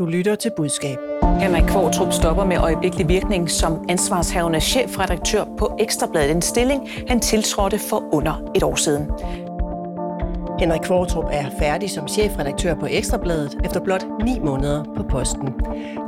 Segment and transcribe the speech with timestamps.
[0.00, 0.98] Du lytter til budskab.
[1.40, 6.30] Henrik Kvartrup stopper med øjeblikkelig virkning som ansvarshavende chefredaktør på Ekstrabladet.
[6.30, 9.10] En stilling, han tiltrådte for under et år siden.
[10.60, 15.48] Henrik Kvartrup er færdig som chefredaktør på Ekstrabladet efter blot 9 måneder på posten.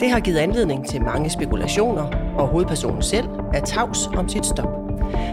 [0.00, 4.68] Det har givet anledning til mange spekulationer, og hovedpersonen selv er tavs om sit stop.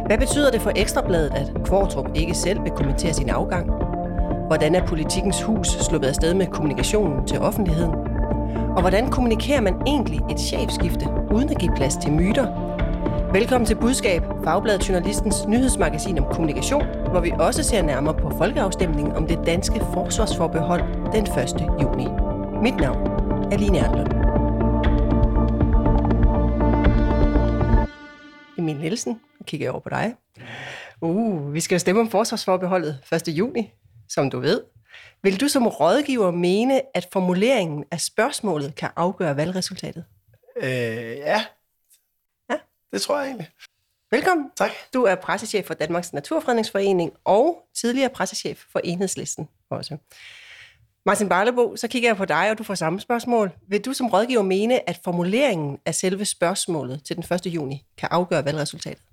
[0.05, 3.71] Hvad betyder det for Ekstrabladet, at Kvartrup ikke selv vil kommentere sin afgang?
[4.48, 8.09] Hvordan er politikens hus sluppet afsted med kommunikationen til offentligheden?
[8.80, 12.45] Og hvordan kommunikerer man egentlig et chefskifte, uden at give plads til myter?
[13.34, 19.16] Velkommen til Budskab, Fagbladet Journalistens nyhedsmagasin om kommunikation, hvor vi også ser nærmere på folkeafstemningen
[19.16, 20.81] om det danske forsvarsforbehold
[21.12, 21.81] den 1.
[21.81, 22.07] juni.
[22.63, 23.07] Mit navn
[23.54, 24.12] er Line Erlund.
[28.57, 30.16] Emil Nielsen, kigger jeg over på dig.
[31.02, 33.27] Uh, vi skal jo stemme om forsvarsforbeholdet 1.
[33.27, 33.73] juni,
[34.09, 34.62] som du ved.
[35.23, 40.05] Vil du som rådgiver mene, at formuleringen af spørgsmålet kan afgøre valgresultatet?
[40.57, 40.70] Øh,
[41.17, 41.45] ja.
[42.49, 42.57] Ja.
[42.91, 43.49] Det tror jeg egentlig.
[44.12, 44.51] Velkommen.
[44.55, 44.71] Tak.
[44.93, 49.98] Du er pressechef for Danmarks Naturfredningsforening og tidligere pressechef for Enhedslisten også.
[51.05, 53.51] Martin Barlebo, så kigger jeg på dig, og du får samme spørgsmål.
[53.68, 57.46] Vil du som rådgiver mene, at formuleringen af selve spørgsmålet til den 1.
[57.46, 59.03] juni kan afgøre valgresultatet?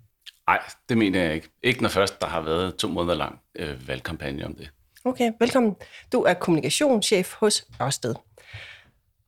[0.48, 1.48] Nej, det mener jeg ikke.
[1.62, 4.70] Ikke når først der har været to måneder lang øh, valgkampagne om det.
[5.06, 5.76] Okay, velkommen.
[6.12, 8.14] Du er kommunikationschef hos Ørsted.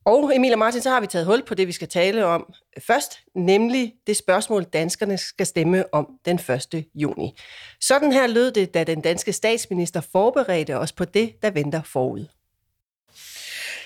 [0.05, 2.53] Og Emil og Martin, så har vi taget hul på det, vi skal tale om
[2.87, 6.39] først, nemlig det spørgsmål, danskerne skal stemme om den
[6.73, 6.85] 1.
[6.95, 7.35] juni.
[7.81, 12.25] Sådan her lød det, da den danske statsminister forberedte os på det, der venter forud.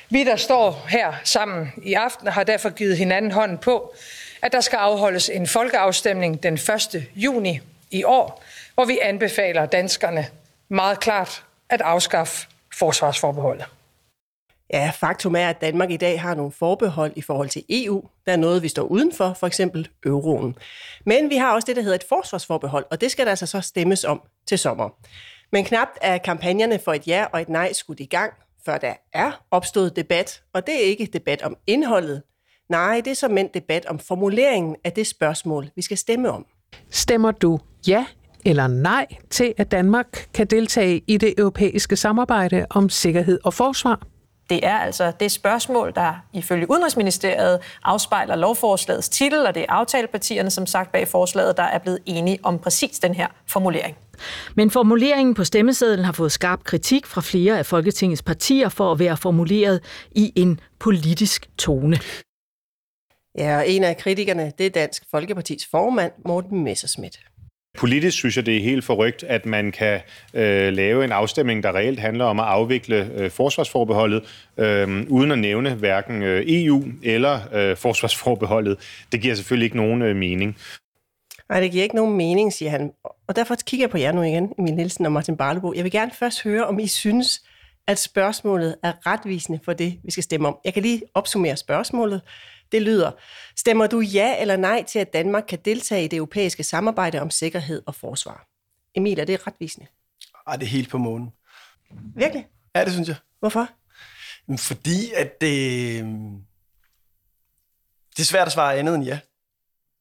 [0.10, 3.94] Vi, der står her sammen i aften, har derfor givet hinanden hånden på,
[4.42, 7.08] at der skal afholdes en folkeafstemning den 1.
[7.16, 7.60] juni
[7.92, 10.26] i år, hvor vi anbefaler danskerne
[10.70, 11.44] meget klart
[11.74, 12.48] at afskaffe
[12.80, 13.66] forsvarsforbeholdet.
[14.74, 18.04] Ja, faktum er, at Danmark i dag har nogle forbehold i forhold til EU.
[18.26, 20.56] Der er noget, vi står udenfor, for eksempel euroen.
[21.06, 23.62] Men vi har også det, der hedder et forsvarsforbehold, og det skal der altså så
[23.62, 24.90] stemmes om til sommer.
[25.52, 28.34] Men knapt er kampagnerne for et ja og et nej skudt i gang,
[28.66, 32.24] før der er opstået debat, og det er ikke debat om indholdet.
[32.70, 36.46] Nej, det er som en debat om formuleringen af det spørgsmål, vi skal stemme om.
[36.90, 38.06] Stemmer du ja
[38.46, 44.08] eller nej til, at Danmark kan deltage i det europæiske samarbejde om sikkerhed og forsvar?
[44.50, 50.50] Det er altså det spørgsmål, der ifølge Udenrigsministeriet afspejler lovforslagets titel, og det er aftalepartierne,
[50.50, 53.98] som sagt bag forslaget, der er blevet enige om præcis den her formulering.
[54.56, 59.00] Men formuleringen på stemmesedlen har fået skarp kritik fra flere af Folketingets partier for at
[59.00, 59.80] være formuleret
[60.12, 62.00] i en politisk tone.
[63.38, 67.20] Ja, og en af kritikerne, det er Dansk Folkepartis formand, Morten Messerschmidt.
[67.78, 70.02] Politisk synes jeg, det er helt forrygt, at man kan
[70.34, 75.40] øh, lave en afstemning, der reelt handler om at afvikle øh, forsvarsforbeholdet, øh, uden at
[75.40, 79.06] nævne hverken øh, EU eller øh, forsvarsforbeholdet.
[79.12, 80.58] Det giver selvfølgelig ikke nogen øh, mening.
[81.50, 82.92] Nej, det giver ikke nogen mening, siger han.
[83.28, 85.74] Og derfor kigger jeg på jer nu igen, Emil Nielsen og Martin Barlebo.
[85.74, 87.44] Jeg vil gerne først høre, om I synes,
[87.88, 90.58] at spørgsmålet er retvisende for det, vi skal stemme om.
[90.66, 92.22] Jeg kan lige opsummere spørgsmålet.
[92.74, 93.12] Det lyder,
[93.56, 97.30] stemmer du ja eller nej til, at Danmark kan deltage i det europæiske samarbejde om
[97.30, 98.48] sikkerhed og forsvar?
[98.96, 99.88] Emil, er det retvisende?
[100.48, 101.30] Ej, det er helt på månen.
[102.16, 102.48] Virkelig?
[102.76, 103.16] Ja, det synes jeg.
[103.40, 103.70] Hvorfor?
[104.58, 106.04] Fordi at det,
[108.18, 109.20] det er svært at svare andet end ja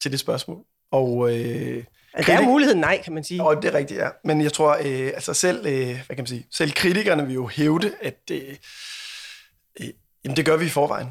[0.02, 0.64] til det spørgsmål.
[0.90, 1.84] Og, øh,
[2.14, 3.42] Altså, der er muligheden nej, kan man sige.
[3.42, 4.08] Og det er rigtigt, ja.
[4.24, 7.46] Men jeg tror, øh, altså selv, øh, hvad kan man sige, selv kritikerne vil jo
[7.46, 8.56] hævde, at øh,
[9.80, 9.88] øh,
[10.24, 11.08] jamen det gør vi i forvejen.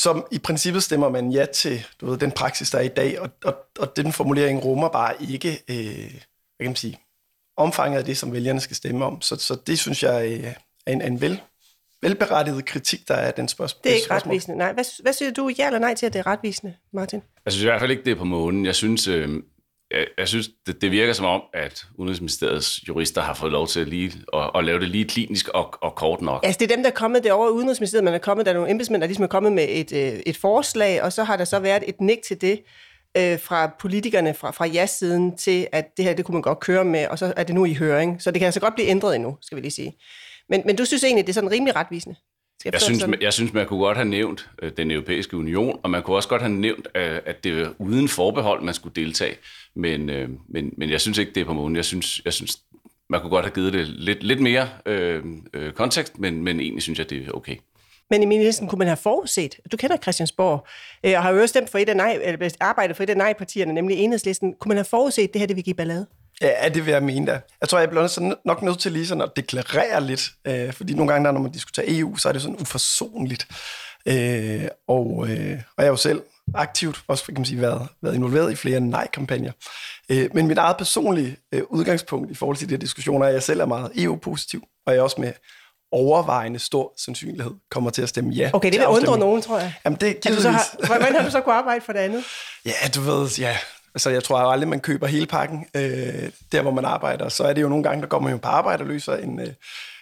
[0.00, 3.20] Som i princippet stemmer man ja til du ved, den praksis, der er i dag,
[3.20, 6.98] og, og, og den formulering rummer bare ikke, øh, hvad kan man sige,
[7.56, 9.20] omfanget af det, som vælgerne skal stemme om.
[9.20, 10.54] Så, så det synes jeg øh,
[10.86, 11.40] er en, en vel,
[12.02, 13.80] velberettiget kritik, der er den spørgsmål.
[13.84, 14.58] Det er ikke retvisende.
[14.58, 14.72] Nej.
[14.72, 17.22] Hvad, hvad siger du, ja eller nej til, at det er retvisende, Martin?
[17.44, 18.66] Jeg synes i hvert fald ikke, det er på månen.
[18.66, 19.42] Jeg synes, øh,
[19.90, 23.88] jeg, jeg synes det, det virker som om, at Udenrigsministeriets jurister har fået lov til
[23.88, 26.40] lige at, at lave det lige klinisk og, og kort nok.
[26.44, 28.04] Altså, det er dem, der er kommet derovre i Udenrigsministeriet.
[28.04, 30.36] Man er kommet, der er nogle embedsmænd, der ligesom er kommet med et, øh, et
[30.36, 32.60] forslag, og så har der så været et nik til det
[33.16, 36.84] øh, fra politikerne fra, fra ja-siden til, at det her, det kunne man godt køre
[36.84, 38.22] med, og så er det nu i høring.
[38.22, 39.96] Så det kan altså godt blive ændret endnu, skal vi lige sige.
[40.48, 42.16] Men, men du synes egentlig, det er sådan rimelig retvisende?
[42.60, 45.90] Skal Jeg synes, jeg synes, man kunne godt have nævnt øh, den europæiske union, og
[45.90, 49.36] man kunne også godt have nævnt, øh, at det var uden forbehold, man skulle deltage.
[49.74, 51.76] Men, øh, men, men jeg synes ikke, det er på månen.
[51.76, 52.58] Jeg synes, jeg synes
[53.10, 55.24] man kunne godt have givet det lidt, lidt mere øh,
[55.54, 57.56] øh, kontekst, men, men egentlig synes jeg, det er okay.
[58.10, 60.66] Men Emil Nielsen, kunne man have forudset, du kender Christiansborg,
[61.06, 63.16] øh, og har jo også stemt for et af nej, eller arbejdet for et af
[63.16, 64.54] nej-partierne, nemlig enhedslisten.
[64.54, 66.06] Kunne man have forudset, det her det vil give ballade?
[66.40, 67.40] Ja, det vil jeg mene da.
[67.60, 70.94] Jeg tror, jeg bliver så nok nødt til lige sådan at deklarere lidt, øh, fordi
[70.94, 73.46] nogle gange, der, når man diskuterer EU, så er det sådan uforsonligt.
[74.06, 76.22] Øh, og, øh, og jeg har jo selv
[76.54, 79.52] aktivt også kan man sige, været, været involveret i flere nej-kampagner.
[80.08, 83.34] Øh, men mit eget personlige øh, udgangspunkt i forhold til de her diskussioner er, at
[83.34, 85.32] jeg selv er meget EU-positiv, og jeg er også med
[85.92, 88.50] overvejende stor sandsynlighed kommer til at stemme ja.
[88.52, 89.74] Okay, det vil undre nogen, tror jeg.
[89.84, 92.24] Jamen, det er du så har, hvordan har du så kunnet arbejde for det andet?
[92.64, 93.56] Ja, du ved, ja.
[93.94, 97.28] Altså, jeg tror aldrig, man køber hele pakken øh, der, hvor man arbejder.
[97.28, 99.40] Så er det jo nogle gange, der går man jo på arbejde og løser en,
[99.40, 99.52] øh,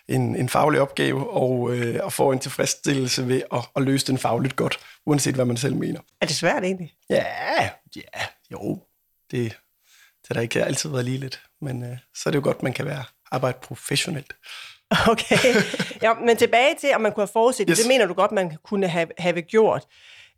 [0.08, 4.18] en, en faglig opgave og, øh, og får en tilfredsstillelse ved at, at løse den
[4.18, 6.00] fagligt godt, uanset hvad man selv mener.
[6.20, 6.94] Er det svært egentlig?
[7.10, 7.24] Ja,
[7.96, 8.20] ja,
[8.52, 8.82] jo.
[9.30, 9.58] Det,
[10.28, 12.72] det har ikke altid været lige lidt, men øh, så er det jo godt, man
[12.72, 14.32] kan være arbejde professionelt.
[15.08, 15.54] Okay.
[16.02, 17.78] Ja, men tilbage til, om man kunne have forudset yes.
[17.78, 19.86] det, mener du godt, man kunne have, have gjort.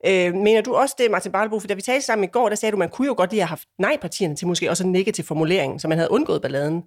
[0.07, 2.57] Øh, mener du også det, Martin Barlebo, for da vi talte sammen i går, der
[2.57, 5.25] sagde du, man kunne jo godt lige have haft nej-partierne til måske også en negativ
[5.25, 6.85] formulering, så man havde undgået balladen.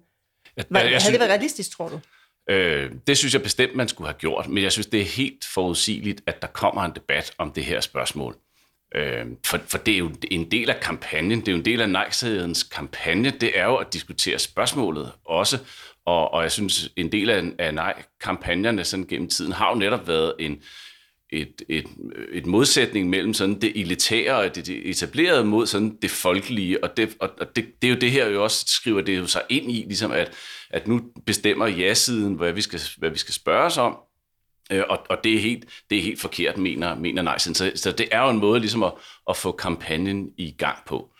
[0.56, 2.00] Jeg, jeg, jeg havde synes, det været realistisk, tror du?
[2.50, 5.44] Øh, det synes jeg bestemt, man skulle have gjort, men jeg synes, det er helt
[5.54, 8.36] forudsigeligt, at der kommer en debat om det her spørgsmål.
[8.94, 11.80] Øh, for, for det er jo en del af kampagnen, det er jo en del
[11.80, 12.10] af nej
[12.70, 15.58] kampagne, det er jo at diskutere spørgsmålet også,
[16.06, 20.08] og, og jeg synes, en del af, af nej-kampagnerne sådan gennem tiden har jo netop
[20.08, 20.62] været en,
[21.40, 21.86] et, et,
[22.32, 27.16] et modsætning mellem sådan det elitære og det etablerede mod sådan det folkelige, og det,
[27.20, 29.84] og det, det er jo det her jo også, skriver det jo sig ind i,
[29.86, 30.32] ligesom at,
[30.70, 33.96] at nu bestemmer ja-siden, hvad vi skal, hvad vi skal spørge os om,
[34.72, 37.54] øh, og, og det, er helt, det er helt forkert, mener, mener nej-siden.
[37.54, 38.92] Så, så det er jo en måde ligesom at,
[39.30, 41.10] at få kampagnen i gang på.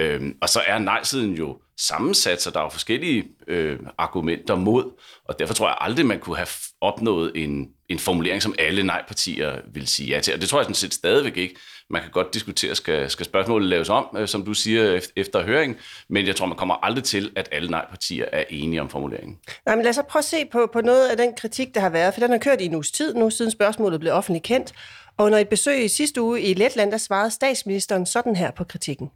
[0.00, 5.00] Øhm, og så er nej-siden jo sammensat, så der er jo forskellige øh, argumenter mod,
[5.24, 6.48] og derfor tror jeg aldrig, man kunne have
[6.80, 10.34] opnået en, en formulering, som alle nej-partier vil sige ja til.
[10.34, 11.56] Og det tror jeg sådan set stadigvæk ikke.
[11.90, 15.76] Man kan godt diskutere, skal, skal spørgsmålet laves om, øh, som du siger, efter høring,
[16.08, 19.38] men jeg tror, man kommer aldrig til, at alle nej-partier er enige om formuleringen.
[19.66, 21.80] Nej, men lad os så prøve at se på, på noget af den kritik, der
[21.80, 24.44] har været, for den har kørt i en uges tid nu, siden spørgsmålet blev offentligt
[24.44, 24.72] kendt.
[25.16, 28.64] Og under et besøg i sidste uge i Letland, der svarede statsministeren sådan her på
[28.64, 29.10] kritikken.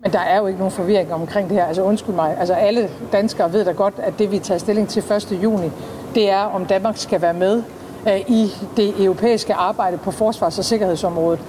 [0.00, 1.64] Men der er jo ikke nogen forvirring omkring det her.
[1.64, 5.12] Altså undskyld mig, altså alle danskere ved da godt, at det vi tager stilling til
[5.12, 5.42] 1.
[5.42, 5.70] juni,
[6.14, 7.62] det er, om Danmark skal være med
[8.08, 11.40] øh, i det europæiske arbejde på forsvars- og sikkerhedsområdet.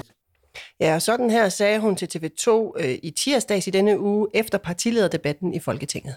[0.80, 5.54] Ja, sådan her sagde hun til TV2 øh, i tirsdags i denne uge efter partilederdebatten
[5.54, 6.16] i Folketinget.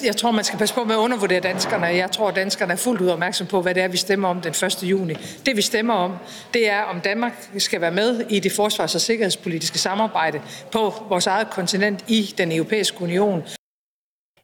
[0.00, 1.86] Jeg tror, man skal passe på med at undervurdere danskerne.
[1.86, 4.40] Jeg tror, at danskerne er fuldt ud opmærksom på, hvad det er, vi stemmer om
[4.40, 4.82] den 1.
[4.82, 5.14] juni.
[5.46, 6.16] Det, vi stemmer om,
[6.54, 10.42] det er, om Danmark skal være med i det forsvars- og sikkerhedspolitiske samarbejde
[10.72, 13.42] på vores eget kontinent i den europæiske union.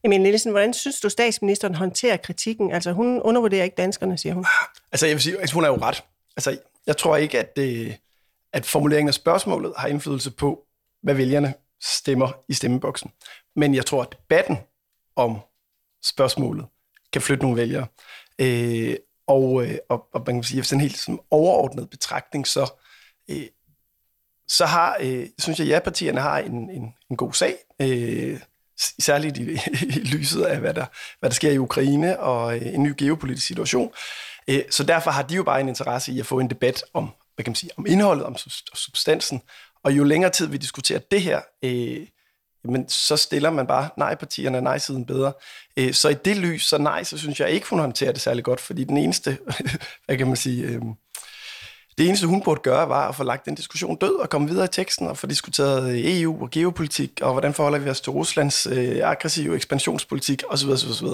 [0.05, 2.73] Emil Nielsen, hvordan synes du, statsministeren håndterer kritikken?
[2.73, 4.47] Altså, hun undervurderer ikke danskerne, siger hun.
[4.93, 6.05] Altså, jeg vil sige, at altså, hun er jo ret.
[6.37, 7.97] Altså, jeg tror ikke, at, det,
[8.53, 10.65] at formuleringen af spørgsmålet har indflydelse på,
[11.03, 13.11] hvad vælgerne stemmer i stemmeboksen.
[13.57, 14.59] Men jeg tror, at debatten
[15.19, 15.41] om
[16.05, 16.67] spørgsmålet
[17.13, 17.87] kan flytte nogle vælgere.
[18.39, 22.73] Øh, og, øh, og, og man kan sige, efter en helt sådan overordnet betragtning, så,
[23.31, 23.47] øh,
[24.49, 28.41] så har, øh, synes jeg, at ja-partierne har en, en, en god sag, øh,
[28.79, 29.43] særligt i,
[29.97, 30.87] i lyset af, hvad der,
[31.21, 33.93] hvad der sker i Ukraine og øh, en ny geopolitisk situation.
[34.49, 37.11] Øh, så derfor har de jo bare en interesse i at få en debat om,
[37.35, 38.37] hvad kan man sige, om indholdet, om
[38.75, 39.43] substansen.
[39.85, 42.07] Og jo længere tid vi diskuterer det her, øh,
[42.65, 45.33] men så stiller man bare nej-partierne nej-siden bedre.
[45.77, 48.45] Øh, så i det lys, så nej, så synes jeg ikke, hun håndterer det særlig
[48.45, 49.39] godt, fordi den eneste,
[50.07, 50.83] hvad kan man sige, øh,
[51.99, 54.65] det eneste, hun burde gøre, var at få lagt den diskussion død og komme videre
[54.65, 58.67] i teksten og få diskuteret EU og geopolitik, og hvordan forholder vi os til Ruslands
[58.67, 60.69] øh, aggressive ekspansionspolitik osv.
[60.71, 61.07] osv., osv.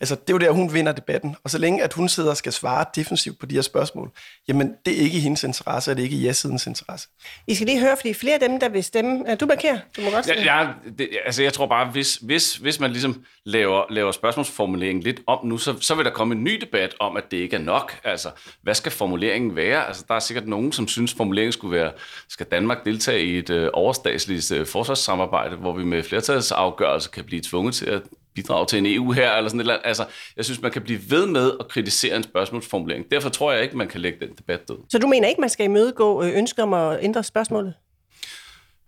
[0.00, 1.36] Altså, det er jo der, hun vinder debatten.
[1.44, 4.10] Og så længe, at hun sidder og skal svare defensivt på de her spørgsmål,
[4.48, 7.08] jamen, det er ikke i hendes interesse, og det er ikke i ja-sidens interesse.
[7.46, 9.24] I skal lige høre, fordi flere af dem, der vil stemme...
[9.28, 10.42] Ja, du markerer, du må godt stemme.
[10.42, 15.02] Ja, ja det, altså, jeg tror bare, hvis, hvis, hvis man ligesom laver, laver spørgsmålsformuleringen
[15.02, 17.56] lidt om nu, så, så vil der komme en ny debat om, at det ikke
[17.56, 18.00] er nok.
[18.04, 18.30] Altså,
[18.62, 19.86] hvad skal formuleringen være?
[19.86, 21.92] Altså, der er sikkert nogen, som synes, formuleringen skulle være,
[22.28, 27.42] skal Danmark deltage i et øh, overstatsligt øh, forsvarssamarbejde, hvor vi med flertalsafgørelse kan blive
[27.44, 28.02] tvunget til at
[28.34, 29.88] bidrage til en EU her, eller sådan et eller andet.
[29.88, 30.04] Altså,
[30.36, 33.10] jeg synes, man kan blive ved med at kritisere en spørgsmålsformulering.
[33.10, 34.76] Derfor tror jeg ikke, man kan lægge den debat død.
[34.88, 37.74] Så du mener ikke, man skal imødegå øh, ønsker om at ændre spørgsmålet?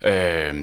[0.04, 0.54] Øh,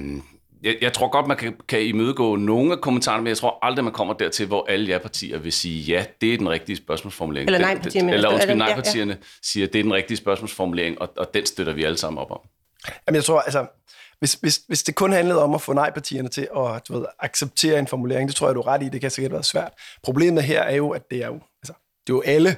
[0.64, 3.84] jeg, jeg tror godt, man kan, kan imødegå nogle af kommentarerne, men jeg tror aldrig,
[3.84, 7.50] man kommer dertil, hvor alle ja-partier vil sige, ja, det er den rigtige spørgsmålsformulering.
[7.50, 8.14] Eller nej-partierne.
[8.14, 9.26] Eller undskyld, nej-partierne ja, ja.
[9.42, 12.40] siger, det er den rigtige spørgsmålsformulering, og, og den støtter vi alle sammen op om.
[13.08, 13.66] Jamen, jeg tror, altså,
[14.20, 17.80] hvis, hvis, hvis det kun handlede om at få nej-partierne til at du ved, acceptere
[17.80, 19.72] en formulering, det tror jeg, du er ret i, det kan sikkert være svært.
[20.04, 21.74] Problemet her er jo, at det er jo, altså,
[22.08, 22.56] det er jo alle,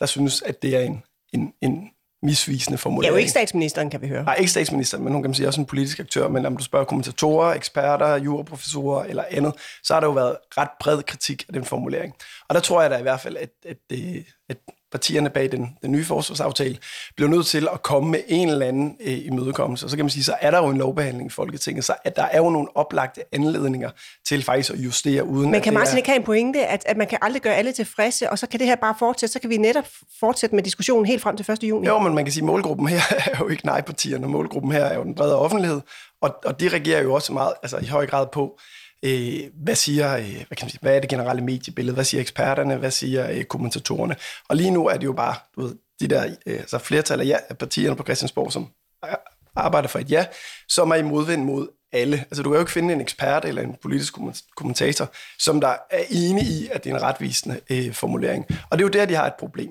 [0.00, 1.02] der synes, at det er en,
[1.32, 1.90] en, en
[2.22, 3.10] misvisende formulering.
[3.10, 4.24] Er jo ikke statsministeren, kan vi høre.
[4.24, 6.28] Nej, ikke statsministeren, men hun kan sige også en politisk aktør.
[6.28, 10.68] Men om du spørger kommentatorer, eksperter, juraprofessorer eller andet, så har der jo været ret
[10.80, 12.14] bred kritik af den formulering.
[12.48, 14.56] Og der tror jeg da i hvert fald, at, at, det, at
[14.92, 16.78] partierne bag den, den nye forsvarsaftale
[17.16, 19.86] blev nødt til at komme med en eller anden øh, imødekommelse.
[19.86, 22.16] Og så kan man sige, så er der jo en lovbehandling i Folketinget, så at
[22.16, 23.90] der er jo nogle oplagte anledninger
[24.28, 25.96] til faktisk at justere uden Men kan Martin er...
[25.96, 28.60] ikke have en pointe, at, at man kan aldrig gøre alle tilfredse, og så kan
[28.60, 29.86] det her bare fortsætte, så kan vi netop
[30.20, 31.64] fortsætte med diskussionen helt frem til 1.
[31.64, 31.86] juni?
[31.86, 33.00] Jo, men man kan sige, at målgruppen her
[33.32, 35.80] er jo ikke nej-partierne, målgruppen her er jo den brede offentlighed,
[36.22, 38.58] og, og de reagerer jo også meget, altså i høj grad på,
[39.04, 42.20] øh, hvad siger, øh, hvad, kan man sige, hvad er det generelle mediebillede, hvad siger
[42.20, 44.16] eksperterne, hvad siger øh, kommentatorerne,
[44.48, 47.26] og lige nu er det jo bare, du ved, de der øh, altså flertal af
[47.26, 48.68] ja, partierne på Christiansborg, som
[49.04, 49.10] øh,
[49.56, 50.26] arbejder for et ja,
[50.68, 52.16] som er i modvind mod alle.
[52.16, 54.14] Altså, du kan jo ikke finde en ekspert eller en politisk
[54.56, 58.46] kommentator, som der er enig i, at det er en retvisende øh, formulering.
[58.70, 59.70] Og det er jo der, de har et problem.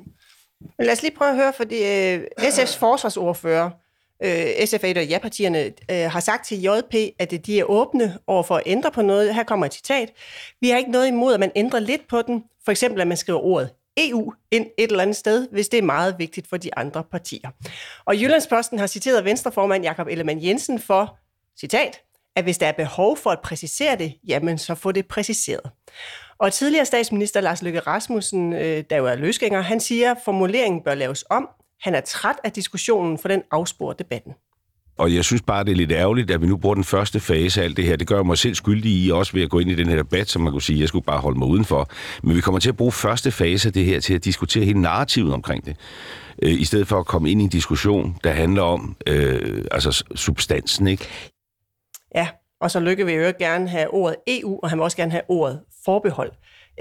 [0.77, 3.69] Men lad os lige prøve at høre, fordi øh, SF's forsvarsordfører,
[4.23, 8.43] øh, SF og ja-partierne, øh, har sagt til JP, at øh, de er åbne over
[8.43, 9.35] for at ændre på noget.
[9.35, 10.13] Her kommer et citat.
[10.61, 12.43] Vi har ikke noget imod, at man ændrer lidt på den.
[12.65, 15.83] For eksempel, at man skriver ordet EU ind et eller andet sted, hvis det er
[15.83, 17.49] meget vigtigt for de andre partier.
[18.05, 21.17] Og Jyllandsposten har citeret Venstreformand Jakob Ellemann Jensen for,
[21.59, 22.01] citat,
[22.35, 25.71] at hvis der er behov for at præcisere det, jamen så få det præciseret.
[26.38, 30.83] Og tidligere statsminister Lars Løkke Rasmussen, øh, der jo er løsgænger, han siger, at formuleringen
[30.83, 31.49] bør laves om.
[31.81, 34.33] Han er træt af diskussionen, for den afsporer debatten.
[35.00, 37.62] Og jeg synes bare, det er lidt ærgerligt, at vi nu bruger den første fase
[37.62, 37.95] af alt det her.
[37.95, 40.29] Det gør mig selv skyldig i, også ved at gå ind i den her debat,
[40.29, 41.89] som man kunne sige, jeg skulle bare holde mig udenfor.
[42.24, 44.81] Men vi kommer til at bruge første fase af det her til at diskutere hele
[44.81, 45.75] narrativet omkring det.
[46.41, 50.03] Øh, I stedet for at komme ind i en diskussion, der handler om øh, altså
[50.15, 51.07] substansen, ikke?
[52.15, 52.27] Ja,
[52.62, 55.24] og så Lykke vil jo gerne have ordet EU, og han vil også gerne have
[55.27, 56.31] ordet forbehold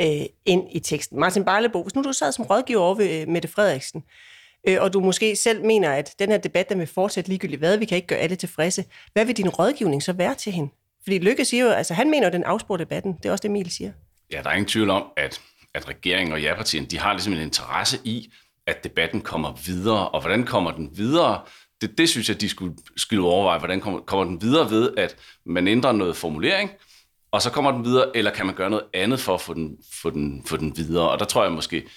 [0.00, 1.20] øh, ind i teksten.
[1.20, 4.37] Martin Barlebo, hvis nu du sad som rådgiver over ved øh, Mette Frederiksen, øh,
[4.68, 7.76] øh, og du måske selv mener, at den her debat, der vil fortsætte ligegyldigt hvad,
[7.76, 10.70] vi kan ikke gøre alle tilfredse, hvad vil din rådgivning så være til hende?
[11.02, 13.12] Fordi Lykke siger jo, altså han mener jo, den afsporer debatten.
[13.12, 13.92] Det er også det, Emil siger.
[14.32, 15.40] Ja, der er ingen tvivl om, at,
[15.74, 18.32] at regeringen og ja-partierne, de har ligesom en interesse i,
[18.66, 20.08] at debatten kommer videre.
[20.08, 21.40] Og hvordan kommer den videre?
[21.80, 23.58] Det, det synes jeg, de skulle, skulle overveje.
[23.58, 26.70] Hvordan kommer, kommer den videre ved, at man ændrer noget formulering,
[27.30, 29.76] og så kommer den videre, eller kan man gøre noget andet for at få den,
[29.92, 31.10] få den, få den videre?
[31.10, 31.88] Og der tror jeg måske,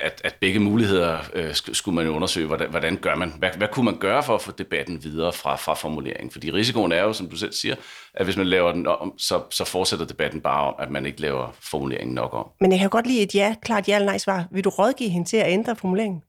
[0.00, 3.68] at, at begge muligheder øh, skulle man jo undersøge, hvordan, hvordan gør man, hvad, hvad
[3.72, 6.30] kunne man gøre for at få debatten videre fra, fra formuleringen?
[6.30, 7.74] Fordi risikoen er jo, som du selv siger,
[8.14, 11.20] at hvis man laver den om, så, så fortsætter debatten bare om, at man ikke
[11.20, 12.46] laver formuleringen nok om.
[12.60, 14.44] Men jeg kan godt lide et ja, klart ja eller nej svar.
[14.50, 16.22] Vil du rådgive hende til at ændre formuleringen?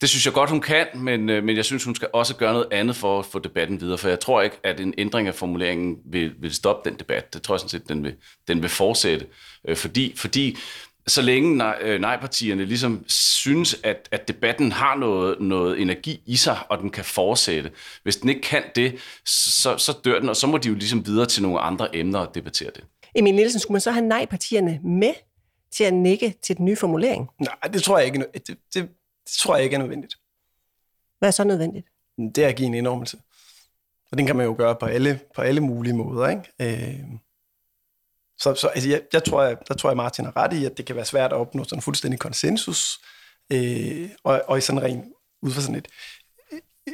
[0.00, 2.52] Det synes jeg godt, hun kan, men, øh, men jeg synes, hun skal også gøre
[2.52, 5.34] noget andet for at få debatten videre, for jeg tror ikke, at en ændring af
[5.34, 7.34] formuleringen vil, vil stoppe den debat.
[7.34, 8.14] Det tror jeg sådan set, den vil,
[8.48, 9.26] den vil fortsætte,
[9.68, 10.56] øh, fordi, fordi
[11.06, 16.36] så længe nej, øh, nej-partierne ligesom synes, at, at debatten har noget, noget energi i
[16.36, 17.70] sig, og den kan fortsætte.
[18.02, 21.06] Hvis den ikke kan det, så, så dør den, og så må de jo ligesom
[21.06, 22.84] videre til nogle andre emner og debattere det.
[23.14, 25.14] Emil Nielsen, skulle man så have nej-partierne med
[25.72, 27.28] til at nikke til den nye formulering?
[27.40, 28.18] Nej, det tror jeg ikke.
[28.18, 28.88] Det, det, det
[29.38, 30.14] tror jeg ikke er nødvendigt.
[31.18, 31.86] Hvad er så nødvendigt?
[32.34, 33.18] Det er at give en indrømmelse.
[34.12, 36.28] Og den kan man jo gøre på alle, på alle mulige måder.
[36.28, 36.42] Ikke?
[36.60, 37.00] Øh,
[38.44, 40.76] så, så altså, jeg, jeg tror, jeg, der tror jeg, Martin har ret i, at
[40.76, 42.98] det kan være svært at opnå sådan en fuldstændig konsensus,
[43.52, 45.04] øh, og, og i sådan ren,
[45.42, 45.88] ud fra sådan et,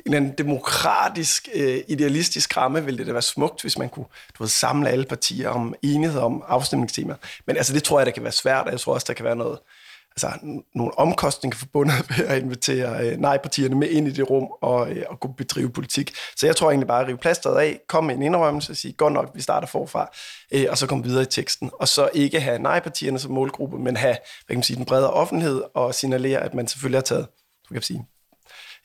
[0.06, 4.06] en anden demokratisk, øh, idealistisk ramme, ville det da være smukt, hvis man kunne
[4.38, 7.16] du ved, samle alle partier om enighed om afstemningstemaer.
[7.46, 9.24] Men altså, det tror jeg, der kan være svært, og jeg tror også, der kan
[9.24, 9.58] være noget,
[10.10, 10.38] altså,
[10.74, 15.04] nogle omkostninger forbundet ved at invitere øh, nej-partierne med ind i det rum og, øh,
[15.08, 16.14] og kunne bedrive politik.
[16.36, 18.92] Så jeg tror egentlig bare at rive plasteret af, komme med en indrømmelse og sige,
[18.92, 20.10] godt nok, vi starter forfra,
[20.52, 21.70] øh, og så komme videre i teksten.
[21.72, 25.10] Og så ikke have nej-partierne som målgruppe, men have hvad kan man sige, den bredere
[25.10, 27.26] offentlighed og signalere, at man selvfølgelig har taget
[27.70, 28.06] kan man sige,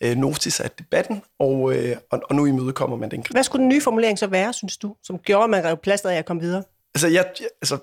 [0.02, 3.24] øh, notis af debatten, og, øh, og, og nu imødekommer man den.
[3.32, 6.14] Hvad skulle den nye formulering så være, synes du, som gjorde, at man rev plasteret
[6.14, 6.64] af at komme videre?
[6.96, 7.26] Altså, jeg,
[7.62, 7.78] altså,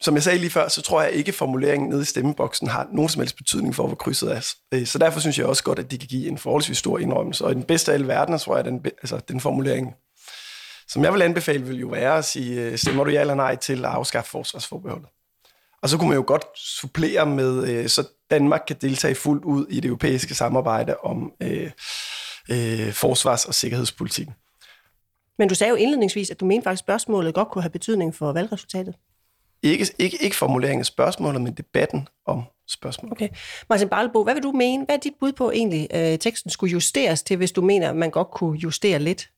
[0.00, 2.88] som jeg sagde lige før, så tror jeg ikke, at formuleringen nede i stemmeboksen har
[2.92, 4.54] nogen som helst betydning for, hvor krydset er.
[4.74, 7.44] Øh, så derfor synes jeg også godt, at de kan give en forholdsvis stor indrømmelse.
[7.44, 9.94] Og i den bedste af alle verdener, tror jeg, at den, altså, den formulering,
[10.88, 13.56] som jeg vil anbefale, vil jo være at sige, øh, stemmer du ja eller nej
[13.56, 15.08] til at afskaffe forsvarsforbeholdet?
[15.82, 19.66] Og så kunne man jo godt supplere med, øh, så Danmark kan deltage fuldt ud
[19.70, 21.70] i det europæiske samarbejde om øh,
[22.50, 24.34] øh, forsvars- og sikkerhedspolitikken.
[25.38, 28.14] Men du sagde jo indledningsvis, at du mente faktisk, at spørgsmålet godt kunne have betydning
[28.14, 28.94] for valgresultatet.
[29.62, 33.12] Ikke, ikke, ikke formuleringen af spørgsmålet, men debatten om spørgsmålet.
[33.12, 33.28] Okay.
[33.68, 34.84] Martin Barlebo, hvad vil du mene?
[34.84, 37.96] Hvad er dit bud på egentlig, øh, teksten skulle justeres til, hvis du mener, at
[37.96, 39.28] man godt kunne justere lidt?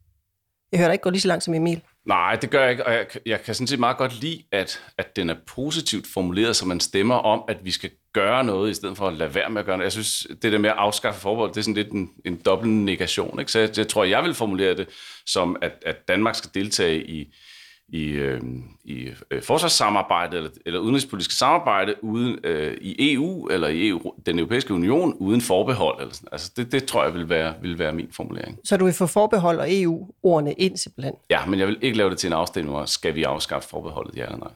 [0.73, 1.81] Jeg hører dig ikke gå lige så langt som Emil.
[2.07, 4.83] Nej, det gør jeg ikke, og jeg, jeg kan sådan set meget godt lide, at,
[4.99, 8.75] at den er positivt formuleret, så man stemmer om, at vi skal gøre noget, i
[8.75, 9.85] stedet for at lade være med at gøre noget.
[9.85, 12.73] Jeg synes, det der med at afskaffe forbehold, det er sådan lidt en, en dobbelt
[12.73, 13.41] negation.
[13.41, 13.53] Ikke?
[13.53, 14.89] Så jeg, jeg tror, jeg vil formulere det
[15.27, 17.35] som, at, at Danmark skal deltage i,
[17.93, 18.41] i, øh,
[18.85, 24.39] i øh, forsvarssamarbejde eller, eller udenrigspolitisk samarbejde uden øh, i EU eller i EU, den
[24.39, 26.01] europæiske union uden forbehold.
[26.01, 26.29] Eller sådan.
[26.33, 28.59] Altså det, det tror jeg vil være, vil være min formulering.
[28.65, 31.15] Så du vil få forbehold og EU-ordene ind simpelthen?
[31.31, 34.17] Ja, men jeg vil ikke lave det til en afstemning, hvor skal vi afskaffe forbeholdet,
[34.17, 34.51] ja eller nej.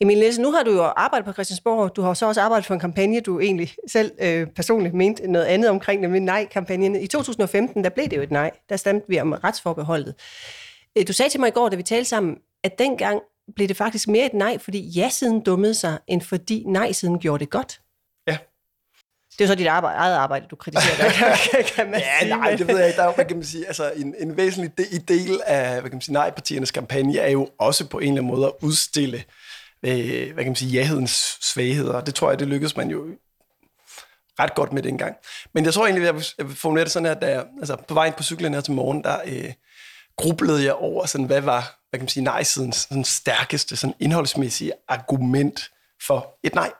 [0.00, 1.96] Emil Nielsen, nu har du jo arbejdet på Christiansborg.
[1.96, 5.44] Du har så også arbejdet for en kampagne, du egentlig selv øh, personligt mente noget
[5.44, 6.96] andet omkring, nemlig nej-kampagnen.
[6.96, 8.50] I 2015, der blev det jo et nej.
[8.68, 10.14] Der stemte vi om retsforbeholdet.
[10.98, 13.20] Øh, du sagde til mig i går, da vi talte sammen, at dengang
[13.56, 17.50] blev det faktisk mere et nej, fordi ja-siden dummede sig, end fordi nej-siden gjorde det
[17.50, 17.80] godt.
[18.26, 18.38] Ja.
[19.32, 22.18] Det er jo så dit arbejde, eget arbejde, du kritiserer, der, kan, kan man Ja,
[22.20, 22.30] sige.
[22.36, 22.96] nej, det ved jeg ikke.
[22.96, 25.90] Der er jo, hvad kan man sige, altså en, en væsentlig del, del af, hvad
[25.90, 29.24] kan man sige, nej-partiernes kampagne er jo også på en eller anden måde at udstille,
[29.82, 32.00] øh, hvad kan man sige, jahedens svagheder.
[32.00, 33.06] Det tror jeg, det lykkedes man jo
[34.38, 35.16] ret godt med dengang.
[35.54, 37.76] Men jeg tror egentlig, jeg vil, jeg vil formulere det sådan her, da jeg, altså
[37.88, 39.52] på vejen på cyklen her til morgen, der øh,
[40.16, 44.72] grublede jeg over, sådan, hvad var, hvad kan man sige, nej-sidens sådan stærkeste, sådan indholdsmæssige
[44.88, 45.70] argument
[46.06, 46.72] for et nej.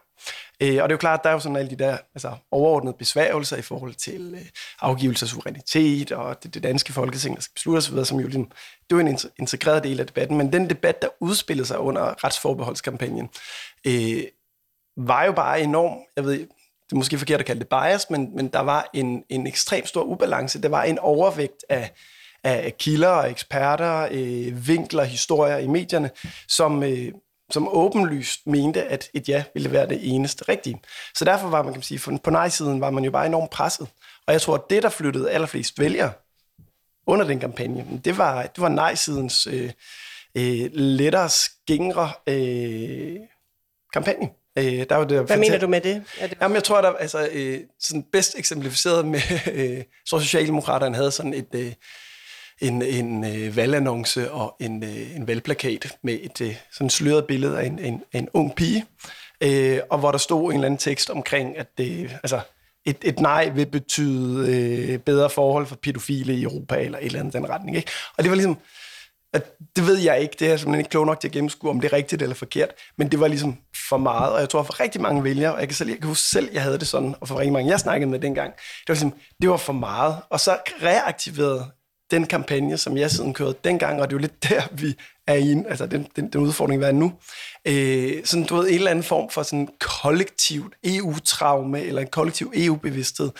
[0.62, 2.32] Øh, og det er jo klart, at der er jo sådan alle de der altså,
[2.50, 4.46] overordnede besværgelser i forhold til øh,
[4.80, 8.50] afgivelse af suverænitet og det, det danske folketing, der skal beslutte osv., som jo ligesom,
[8.90, 10.36] det er en integreret del af debatten.
[10.36, 13.28] Men den debat, der udspillede sig under retsforbeholdskampagnen,
[13.86, 14.22] øh,
[14.96, 18.36] var jo bare enorm, jeg ved, det er måske forkert at kalde det bias, men,
[18.36, 20.62] men der var en, en ekstrem stor ubalance.
[20.62, 21.92] Der var en overvægt af,
[22.44, 26.10] af kilder og eksperter, øh, vinkler, historier i medierne,
[26.48, 27.12] som, øh,
[27.50, 30.80] som åbenlyst mente, at et ja ville være det eneste rigtige.
[31.14, 33.50] Så derfor var man, kan man sige, for- på nej-siden var man jo bare enormt
[33.50, 33.88] presset.
[34.26, 36.12] Og jeg tror, at det, der flyttede allerflest vælgere
[37.06, 39.70] under den kampagne, det var, det var nej-sidens øh,
[40.34, 43.16] øh, lettere skingre øh,
[43.92, 44.28] kampagne.
[44.58, 46.04] Øh, der var det Hvad mener du med det?
[46.18, 49.20] Er det Jamen, jeg tror, der altså, øh, sådan bedst eksemplificeret med,
[49.52, 51.72] øh, så Socialdemokraterne havde sådan et, øh,
[52.60, 57.60] en, en øh, valgannonce og en, øh, en valgplakat med et øh, sådan sløret billede
[57.60, 58.84] af en, en, en ung pige,
[59.40, 62.40] øh, og hvor der stod en eller anden tekst omkring, at det, altså,
[62.86, 67.20] et, et nej vil betyde øh, bedre forhold for pædofile i Europa, eller et eller
[67.20, 67.76] andet den retning.
[67.76, 67.90] Ikke?
[68.16, 68.58] Og det var ligesom,
[69.32, 71.70] at det ved jeg ikke, det er jeg simpelthen ikke klog nok til at gennemskue,
[71.70, 73.56] om det er rigtigt eller forkert, men det var ligesom
[73.88, 76.08] for meget, og jeg tror for rigtig mange vælgere, og jeg kan, selv, jeg kan
[76.08, 78.88] huske selv, jeg havde det sådan, og for rigtig mange, jeg snakkede med dengang, det
[78.88, 81.70] var ligesom, det var for meget, og så reaktiverede
[82.10, 84.96] den kampagne, som jeg siden kørte dengang, og det er jo lidt der, vi
[85.26, 87.12] er i, altså den, den, den udfordring, vi er nu,
[87.64, 92.52] øh, sådan, du ved, en eller anden form for sådan kollektivt EU-traume, eller en kollektiv
[92.54, 93.30] EU-bevidsthed,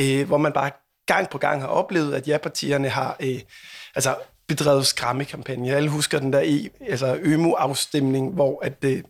[0.00, 0.70] øh, hvor man bare
[1.06, 3.40] gang på gang har oplevet, at ja-partierne har øh,
[3.94, 5.74] altså, bedrevet skræmmekampagne.
[5.74, 9.02] Alle husker den der e, altså ømu-afstemning, hvor at, øh,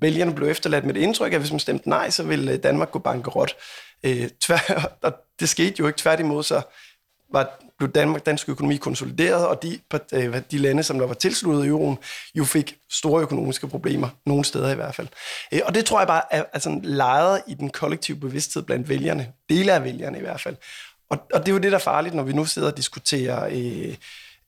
[0.00, 2.90] vælgerne blev efterladt med det indtryk, at hvis man stemte nej, så ville øh, Danmark
[2.90, 3.56] gå bankerot.
[4.02, 6.62] Øh, tvær, og det skete jo ikke tværtimod, så
[7.32, 9.78] var, blev Danmark, dansk økonomi konsolideret, og de,
[10.12, 11.98] øh, de lande, som der var tilsluttet euroen,
[12.34, 15.08] jo fik store økonomiske problemer, nogle steder i hvert fald.
[15.52, 18.88] Øh, og det tror jeg bare er, er sådan lejet i den kollektive bevidsthed blandt
[18.88, 20.56] vælgerne, dele af vælgerne i hvert fald.
[21.10, 23.48] Og, og det er jo det, der er farligt, når vi nu sidder og diskuterer,
[23.52, 23.94] øh,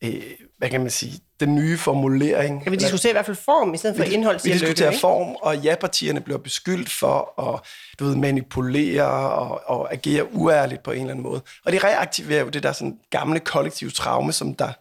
[0.04, 0.22] øh,
[0.58, 2.62] hvad kan man sige, den nye formulering.
[2.62, 4.66] Kan vi Eller- diskutere i hvert fald form, i stedet for indhold, vi siger Lykke,
[4.66, 5.00] diskuterer ikke?
[5.00, 7.60] form, og ja-partierne bliver beskyldt for at
[7.98, 11.40] du ved, manipulere og, og agere uærligt på en eller anden måde.
[11.64, 14.72] Og det reaktiverer jo det der sådan gamle kollektive traume, som der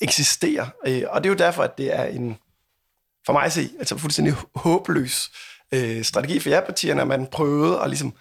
[0.00, 0.66] eksisterer.
[0.86, 2.36] Øh, Og det er jo derfor, at det er en,
[3.26, 5.30] for mig at se, altså fuldstændig håbløs
[5.72, 8.14] øh, strategi for ja-partierne, at man prøvede at ligesom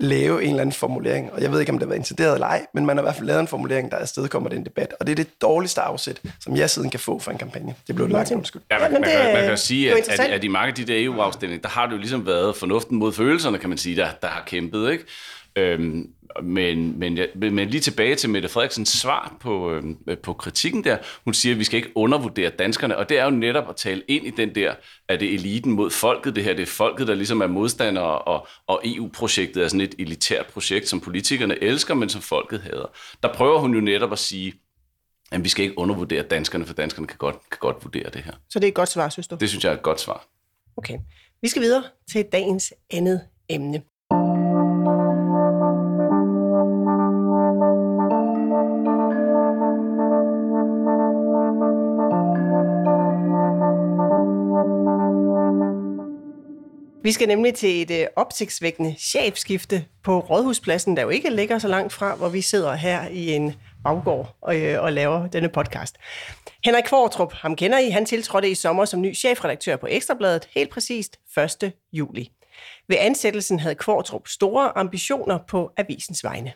[0.00, 2.46] lave en eller anden formulering, og jeg ved ikke, om det har været intenderet eller
[2.46, 5.06] ej, men man har i hvert fald lavet en formulering, der afstedkommer den debat, og
[5.06, 7.74] det er det dårligste afsæt, som jeg siden kan få for en kampagne.
[7.86, 8.62] Det blev langt undskyld.
[8.70, 10.74] Ja, man, man, det kan, man kan jo sige, at, at, at i mange af
[10.74, 13.96] de der EU-afstemninger, der har det jo ligesom været fornuften mod følelserne, kan man sige,
[13.96, 15.04] der, der har kæmpet, ikke?
[15.56, 20.98] Øhm, men, men, men lige tilbage til Mette Frederiksens svar på, øhm, på kritikken der.
[21.24, 24.02] Hun siger, at vi skal ikke undervurdere danskerne, og det er jo netop at tale
[24.08, 24.74] ind i den der,
[25.08, 28.18] at det er eliten mod folket, det her, det er folket, der ligesom er modstandere,
[28.18, 32.92] og, og EU-projektet er sådan et elitært projekt, som politikerne elsker, men som folket hader.
[33.22, 34.54] Der prøver hun jo netop at sige,
[35.32, 38.32] at vi skal ikke undervurdere danskerne, for danskerne kan godt, kan godt vurdere det her.
[38.50, 39.36] Så det er et godt svar, synes du?
[39.40, 40.26] Det synes jeg er et godt svar.
[40.76, 40.98] Okay.
[41.42, 41.82] Vi skal videre
[42.12, 43.82] til dagens andet emne.
[57.02, 61.68] Vi skal nemlig til et øh, opsigtsvækkende chefskifte på Rådhuspladsen, der jo ikke ligger så
[61.68, 65.96] langt fra, hvor vi sidder her i en baggård og, øh, og laver denne podcast.
[66.64, 70.70] Henrik Kvartrup, ham kender I, han tiltrådte i sommer som ny chefredaktør på Ekstrabladet, helt
[70.70, 71.16] præcist
[71.62, 71.72] 1.
[71.92, 72.32] juli.
[72.88, 76.52] Ved ansættelsen havde Kvartrup store ambitioner på avisens vegne.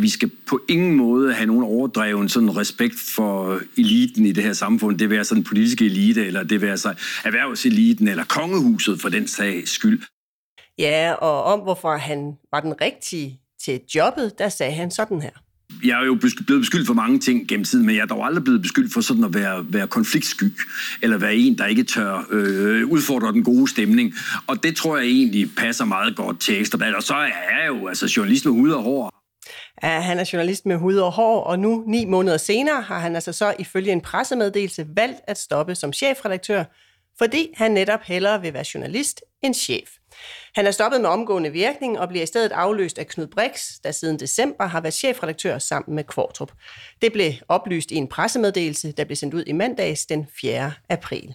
[0.00, 4.52] Vi skal på ingen måde have nogen overdreven sådan respekt for eliten i det her
[4.52, 4.98] samfund.
[4.98, 9.08] Det vil være sådan politiske elite, eller det vil være sig erhvervseliten, eller kongehuset for
[9.08, 10.02] den sags skyld.
[10.78, 15.30] Ja, og om hvorfor han var den rigtige til jobbet, der sagde han sådan her.
[15.84, 16.14] Jeg er jo
[16.46, 19.00] blevet beskyldt for mange ting gennem tiden, men jeg er dog aldrig blevet beskyldt for
[19.00, 20.44] sådan at være, være konfliktsky,
[21.02, 24.14] eller være en, der ikke tør øh, udfordre den gode stemning.
[24.46, 26.94] Og det tror jeg egentlig passer meget godt til Ekstrabladet.
[26.94, 29.17] Og så er jeg jo altså journalist med hud og hår.
[29.82, 33.32] Han er journalist med hud og hår, og nu, ni måneder senere, har han altså
[33.32, 36.64] så ifølge en pressemeddelelse valgt at stoppe som chefredaktør,
[37.18, 39.90] fordi han netop hellere vil være journalist end chef.
[40.54, 43.92] Han er stoppet med omgående virkning og bliver i stedet afløst af Knud Brix, der
[43.92, 46.52] siden december har været chefredaktør sammen med Kvartrup.
[47.02, 50.72] Det blev oplyst i en pressemeddelelse, der blev sendt ud i mandags den 4.
[50.88, 51.34] april.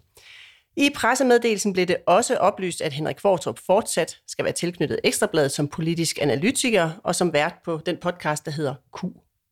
[0.77, 5.67] I pressemeddelelsen blev det også oplyst, at Henrik Kvartrup fortsat skal være tilknyttet Ekstrabladet som
[5.67, 9.03] politisk analytiker og som vært på den podcast, der hedder Q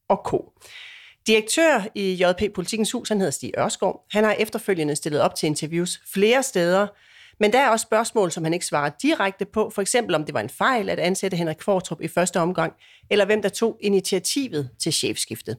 [0.10, 0.32] og K.
[1.28, 4.02] Direktør i JP Politikens Hus, han hedder Stig Ørskov.
[4.12, 6.88] Han har efterfølgende stillet op til interviews flere steder,
[7.40, 10.34] men der er også spørgsmål, som han ikke svarer direkte på, for eksempel om det
[10.34, 12.74] var en fejl at ansætte Henrik Kvartrup i første omgang,
[13.10, 15.58] eller hvem der tog initiativet til chefskiftet.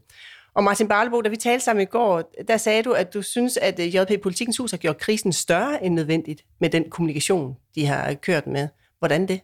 [0.55, 3.57] Og Martin Barlebo, da vi talte sammen i går, der sagde du, at du synes,
[3.57, 7.87] at øh, JP Politikens Hus har gjort krisen større end nødvendigt med den kommunikation, de
[7.87, 8.69] har kørt med.
[8.99, 9.41] Hvordan det?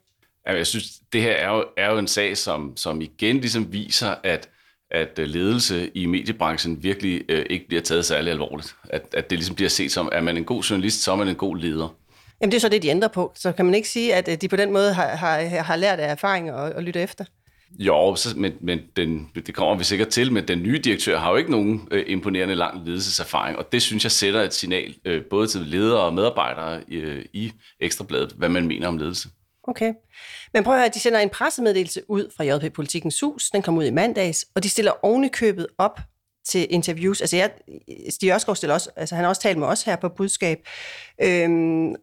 [0.47, 4.14] Jeg synes, det her er jo, er jo en sag, som, som igen ligesom viser,
[4.23, 4.49] at
[4.90, 8.75] at øh, ledelse i mediebranchen virkelig øh, ikke bliver taget særlig alvorligt.
[8.85, 11.29] At, at det ligesom bliver set som, at man en god journalist, så er man
[11.29, 11.94] en god leder.
[12.40, 13.33] Jamen det er så det, de ændrer på.
[13.35, 16.01] Så kan man ikke sige, at øh, de på den måde har, har, har lært
[16.01, 17.25] af erfaring og, og lytte efter?
[17.78, 21.31] Jo, så, men, men den, det kommer vi sikkert til, men den nye direktør har
[21.31, 25.24] jo ikke nogen øh, imponerende lang ledelseserfaring, og det synes jeg sætter et signal øh,
[25.24, 29.28] både til ledere og medarbejdere øh, i Ekstrabladet, hvad man mener om ledelse.
[29.62, 29.92] Okay.
[30.54, 33.50] Men prøv at høre, de sender en pressemeddelelse ud fra JP Politikens Hus.
[33.50, 36.00] Den kom ud i mandags, og de stiller ovenikøbet op
[36.49, 37.21] til interviews.
[37.21, 37.51] Altså, jeg,
[38.11, 40.59] Stig Ørskov stiller også, altså, han har også talt med os her på budskab.
[41.23, 41.95] Øhm,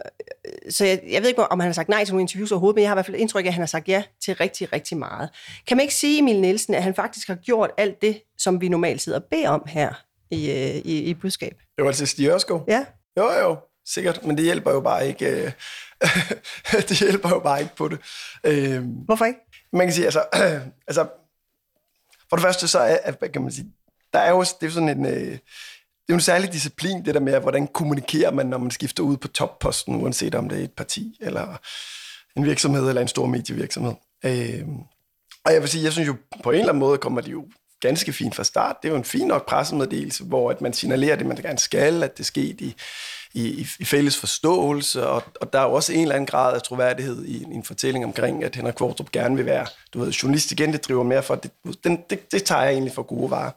[0.70, 2.82] så jeg, jeg ved ikke, om han har sagt nej til nogle interviews overhovedet, men
[2.82, 4.98] jeg har i hvert fald indtryk af, at han har sagt ja til rigtig, rigtig
[4.98, 5.30] meget.
[5.68, 8.70] Kan man ikke sige, Emil Nielsen, at han faktisk har gjort alt det, som vi
[8.70, 9.94] normalt sidder og beder om her
[10.32, 11.58] i, øh, i, i budskab?
[11.80, 12.66] Jo, altså Stig Ørskov?
[12.68, 12.86] Ja.
[13.18, 15.52] Jo, jo, sikkert, men det hjælper jo bare ikke, øh,
[16.90, 18.00] det hjælper jo bare ikke på det.
[18.44, 19.40] Øh, Hvorfor ikke?
[19.74, 20.24] Man kan sige, altså,
[20.88, 21.08] altså
[22.30, 23.72] for det første så er, kan man sige,
[24.16, 27.14] der er jo, det er sådan en, øh, det er jo en særlig disciplin, det
[27.14, 30.64] der med, hvordan kommunikerer man, når man skifter ud på topposten, uanset om det er
[30.64, 31.58] et parti, eller
[32.38, 33.94] en virksomhed, eller en stor medievirksomhed.
[34.26, 34.66] Øh,
[35.46, 37.46] og jeg vil sige, jeg synes jo, på en eller anden måde kommer de jo
[37.82, 38.76] ganske fint fra start.
[38.82, 42.04] Det er jo en fin nok pressemeddelelse, hvor at man signalerer det, man gerne skal,
[42.04, 42.76] at det sker i,
[43.36, 46.62] i, i fælles forståelse, og, og der er jo også en eller anden grad af
[46.62, 50.52] troværdighed i, i en fortælling omkring, at Henrik Kvartrup gerne vil være du ved, journalist
[50.52, 51.52] igen, det driver mere for, det,
[51.84, 53.52] den, det, det tager jeg egentlig for gode varer.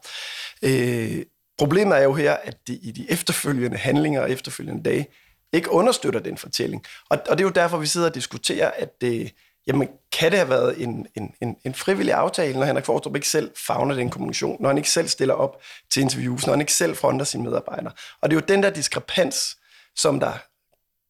[0.61, 1.25] Øh,
[1.57, 5.07] problemet er jo her, at det i de efterfølgende handlinger og efterfølgende dage
[5.53, 6.83] ikke understøtter den fortælling.
[7.09, 9.33] Og, og det er jo derfor, vi sidder og diskuterer, at det,
[9.67, 13.27] jamen, kan det have været en, en, en, en frivillig aftale, når Henrik Kvartrup ikke
[13.27, 15.61] selv fagner den kommunikation, når han ikke selv stiller op
[15.91, 17.91] til interviews, når han ikke selv fronter sine medarbejdere.
[18.21, 19.55] Og det er jo den der diskrepans,
[20.01, 20.33] som der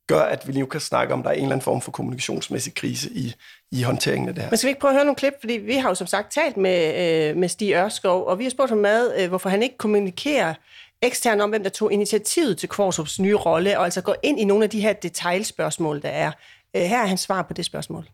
[0.08, 1.92] gør, at vi nu kan snakke om, at der er en eller anden form for
[1.92, 3.34] kommunikationsmæssig krise i,
[3.72, 4.52] i håndteringen af det her.
[4.52, 5.34] Men skal vi ikke prøve at høre nogle klip?
[5.40, 6.80] Fordi vi har jo som sagt talt med,
[7.30, 10.54] øh, med Stig Ørskov, og vi har spurgt ham med, øh, hvorfor han ikke kommunikerer
[11.02, 14.44] eksternt om, hvem der tog initiativet til Kvartrups nye rolle, og altså går ind i
[14.44, 16.32] nogle af de her detaljspørgsmål, der er.
[16.76, 18.06] Øh, her er hans svar på det spørgsmål.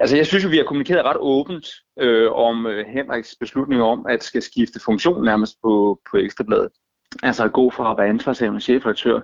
[0.00, 1.66] Altså, jeg synes jo, vi har kommunikeret ret åbent
[1.98, 6.68] øh, om øh, Henriks beslutning om, at skal skifte funktion nærmest på, på Ekstrabladet.
[7.22, 9.20] Altså at gå fra at være ansvarshavende chefredaktør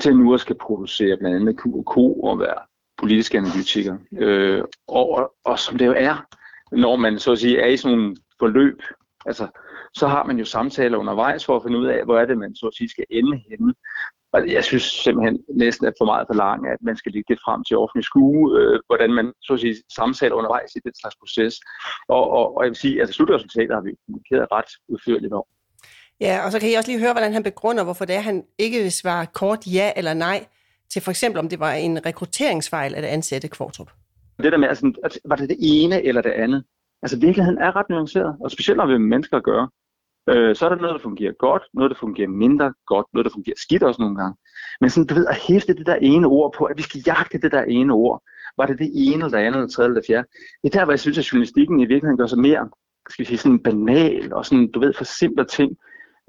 [0.00, 2.58] til nu at skal producere blandt andet Q&K og være
[2.98, 3.96] politisk analytiker.
[4.18, 6.26] Øh, og, og, og som det jo er,
[6.72, 8.82] når man så at sige er i sådan nogle forløb,
[9.26, 9.48] altså,
[9.94, 12.54] så har man jo samtaler undervejs for at finde ud af, hvor er det, man
[12.54, 13.74] så at sige skal ende henne.
[14.32, 17.40] Og jeg synes simpelthen næsten er for meget for langt, at man skal ligge det
[17.44, 21.16] frem til offentlig skue, øh, hvordan man så at sige samtaler undervejs i den slags
[21.20, 21.54] proces.
[22.08, 25.44] Og, og, og jeg vil sige, at altså, slutresultatet har vi kommunikeret ret udførligt om.
[26.20, 28.44] Ja, og så kan I også lige høre, hvordan han begrunder, hvorfor det er, han
[28.58, 30.46] ikke vil svare kort ja eller nej
[30.90, 33.90] til for eksempel, om det var en rekrutteringsfejl at ansætte Kvartrup.
[34.42, 36.64] Det der med, altså, var det det ene eller det andet?
[37.02, 39.68] Altså virkeligheden er ret nuanceret, og specielt når vi har med mennesker at gøre.
[40.28, 43.30] Øh, så er der noget, der fungerer godt, noget, der fungerer mindre godt, noget, der
[43.32, 44.36] fungerer skidt også nogle gange.
[44.80, 47.38] Men sådan, du ved, at hæfte det der ene ord på, at vi skal jagte
[47.38, 48.22] det der ene ord.
[48.56, 50.28] Var det det ene, eller det andet, eller tredje, eller fjerde?
[50.62, 52.68] Det er der, hvor jeg synes, at journalistikken i virkeligheden gør sig mere,
[53.10, 55.76] skal vi sige, sådan banal, og sådan, du ved, for simple ting,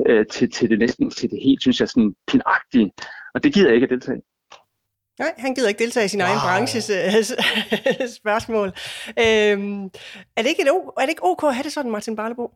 [0.08, 2.92] øh, til, til det næsten til det helt, synes jeg, sådan pinagtige.
[3.34, 4.22] Og det gider jeg ikke at deltage
[5.20, 6.28] Nej, han gider ikke deltage i sin wow.
[6.28, 7.38] egen branches uh,
[8.22, 8.68] spørgsmål.
[9.08, 9.84] Øhm,
[10.36, 12.52] er, det ikke et, er det ikke ok at have det sådan, Martin Barlebo?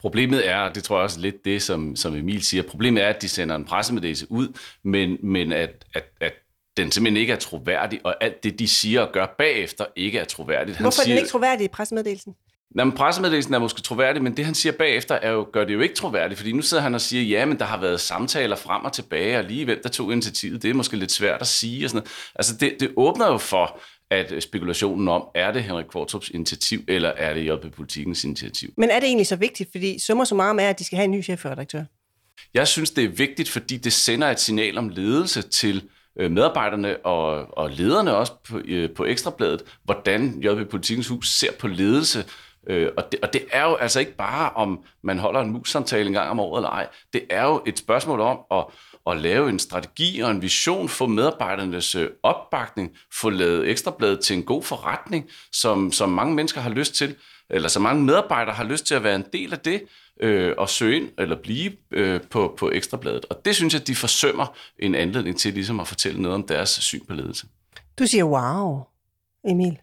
[0.00, 3.08] Problemet er, og det tror jeg også lidt det, som, som Emil siger, problemet er,
[3.08, 4.48] at de sender en pressemeddelelse ud,
[4.84, 6.32] men, men at, at, at
[6.76, 10.24] den simpelthen ikke er troværdig, og alt det, de siger og gør bagefter, ikke er
[10.24, 10.76] troværdigt.
[10.76, 12.34] Han Hvorfor er den ikke troværdig i pressemeddelelsen?
[12.78, 15.80] Jamen, pressemeddelelsen er måske troværdig, men det, han siger bagefter, er jo, gør det jo
[15.80, 18.84] ikke troværdigt, fordi nu sidder han og siger, ja, men der har været samtaler frem
[18.84, 21.86] og tilbage, og lige hvem der tog initiativet, det er måske lidt svært at sige.
[21.86, 22.10] Og sådan noget.
[22.34, 23.80] Altså, det, det åbner jo for,
[24.10, 28.72] at spekulationen om, er det Henrik Kvartrups initiativ, eller er det JP Politikens initiativ?
[28.76, 31.04] Men er det egentlig så vigtigt, fordi summer så meget med, at de skal have
[31.04, 31.82] en ny chefredaktør?
[32.54, 36.96] Jeg synes, det er vigtigt, fordi det sender et signal om ledelse til øh, medarbejderne
[37.06, 42.24] og, og lederne også på, øh, på Ekstrabladet, hvordan JP Politikens Hus ser på ledelse,
[42.68, 46.06] Øh, og, det, og det er jo altså ikke bare, om man holder en mus-samtale
[46.06, 46.88] en gang om året eller ej.
[47.12, 48.64] Det er jo et spørgsmål om at,
[49.06, 54.36] at lave en strategi og en vision, få medarbejdernes øh, opbakning, få lavet ekstrabladet til
[54.36, 57.16] en god forretning, som, som mange mennesker har lyst til,
[57.50, 59.82] eller så mange medarbejdere har lyst til at være en del af det,
[60.20, 63.26] øh, og søge ind eller blive øh, på, på ekstrabladet.
[63.30, 66.70] Og det synes jeg, de forsømmer en anledning til ligesom at fortælle noget om deres
[66.70, 67.46] syn på ledelse.
[67.98, 68.82] Du siger wow,
[69.44, 69.78] Emil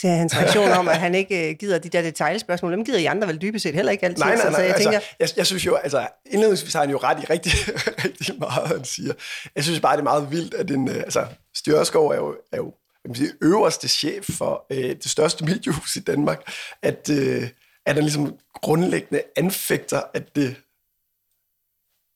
[0.00, 2.72] til hans reaktion om, at han ikke øh, gider de der detaljespørgsmål.
[2.72, 4.24] Dem gider I andre vel dybest set heller ikke altid.
[4.24, 4.52] Nej, nej, nej.
[4.52, 5.00] Så jeg, altså, tænker...
[5.20, 7.52] jeg, jeg synes jo, altså indledningsvis har han jo ret i rigtig,
[8.04, 9.12] rigtig meget, han siger.
[9.56, 12.56] Jeg synes bare, det er meget vildt, at en, øh, altså, Stjørskov er jo, er
[12.56, 12.72] jo
[13.04, 16.52] kan sige, øverste chef for øh, det største mediehus i Danmark,
[16.82, 17.48] at, øh,
[17.86, 20.56] at han ligesom grundlæggende anfægter, at det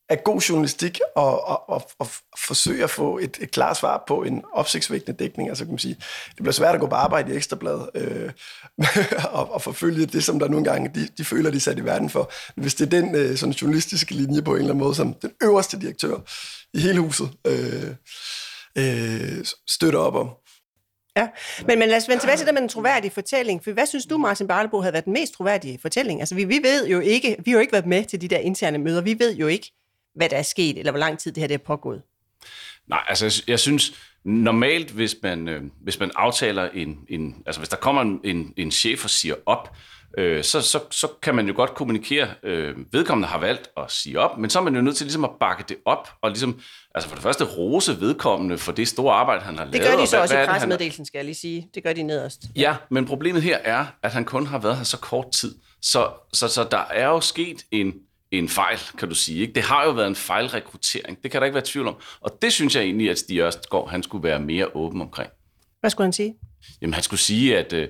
[0.08, 2.06] er god journalistik og, og, og, at
[2.46, 5.48] forsøge at få et, et klart svar på en opsigtsvækkende dækning.
[5.48, 5.94] Altså kan man sige,
[6.28, 8.32] det bliver svært at gå på arbejde i Ekstrabladet øh,
[9.38, 11.84] og, og forfølge det, som der nogle gange de, de føler, de er sat i
[11.84, 12.32] verden for.
[12.56, 15.30] Hvis det er den øh, sådan journalistiske linje på en eller anden måde, som den
[15.42, 16.16] øverste direktør
[16.74, 17.94] i hele huset øh,
[18.78, 20.30] øh, støtter op om.
[21.16, 21.28] Ja,
[21.66, 23.64] men, men lad os vende tilbage til det med den troværdige fortælling.
[23.64, 26.20] For hvad synes du, Martin Barlebo, havde været den mest troværdige fortælling?
[26.20, 28.38] Altså, vi, vi ved jo ikke, vi har jo ikke været med til de der
[28.38, 29.00] interne møder.
[29.00, 29.72] Vi ved jo ikke,
[30.16, 32.02] hvad der er sket, eller hvor lang tid det her det er pågået?
[32.86, 33.92] Nej, altså jeg synes
[34.24, 38.54] normalt, hvis man, øh, hvis man aftaler en, en, altså hvis der kommer en, en,
[38.56, 39.76] en chef og siger op,
[40.18, 44.20] øh, så, så, så kan man jo godt kommunikere, øh, vedkommende har valgt at sige
[44.20, 46.60] op, men så er man jo nødt til ligesom at bakke det op, og ligesom,
[46.94, 49.86] altså for det første rose vedkommende for det store arbejde, han har det lavet.
[49.86, 51.68] Det gør de så hvad, også hvad i pressemeddelelsen, skal jeg lige sige.
[51.74, 52.42] Det gør de nederst.
[52.56, 52.60] Ja.
[52.60, 56.10] ja, men problemet her er, at han kun har været her så kort tid, så,
[56.32, 57.92] så, så der er jo sket en
[58.30, 59.40] en fejl, kan du sige.
[59.40, 59.52] Ikke?
[59.52, 61.22] Det har jo været en fejlrekruttering.
[61.22, 61.96] Det kan der ikke være tvivl om.
[62.20, 65.30] Og det synes jeg egentlig, at Stig Ørstgaard, han skulle være mere åben omkring.
[65.80, 66.34] Hvad skulle han sige?
[66.82, 67.88] Jamen, han skulle sige, at, øh,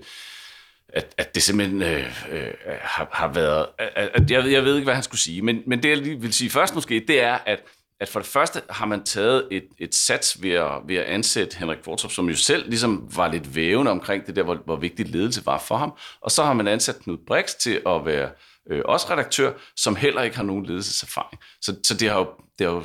[0.89, 3.67] at, at det simpelthen øh, øh, har, har været...
[3.79, 6.21] At, at, jeg, jeg ved ikke, hvad han skulle sige, men, men det, jeg lige
[6.21, 7.63] vil sige først måske, det er, at
[8.01, 11.59] at for det første har man taget et, et sats ved at, ved at ansætte
[11.59, 15.09] Henrik Kvartrup, som jo selv ligesom var lidt vævende omkring det der, hvor, hvor vigtigt
[15.09, 15.93] ledelse var for ham.
[16.21, 18.31] Og så har man ansat Knud Brix til at være
[18.71, 21.41] øh, også redaktør, som heller ikke har nogen ledelseserfaring.
[21.61, 22.27] Så, så det har jo,
[22.59, 22.83] det har jo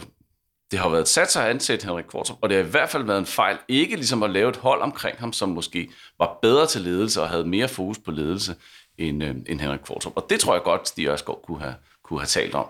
[0.72, 3.04] det har været sat sig at ansætte Henrik Kvartrup, og det har i hvert fald
[3.04, 5.90] været en fejl, ikke ligesom at lave et hold omkring ham, som måske
[6.20, 8.56] var bedre til ledelse og havde mere fokus på ledelse
[8.98, 10.14] end, øh, end Henrik Kvartrup.
[10.16, 12.66] Og det tror jeg godt, Stig Ørskov kunne have, kunne have talt om.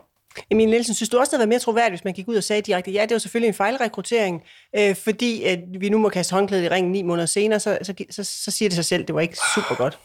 [0.51, 2.43] Emil Nielsen, synes du også, det havde været mere troværdigt, hvis man gik ud og
[2.43, 4.43] sagde direkte, ja, det var selvfølgelig en fejlrekruttering,
[4.75, 7.93] øh, fordi at vi nu må kaste håndklædet i ringen ni måneder senere, så, så,
[8.09, 9.99] så, så siger det sig selv, det var ikke super godt.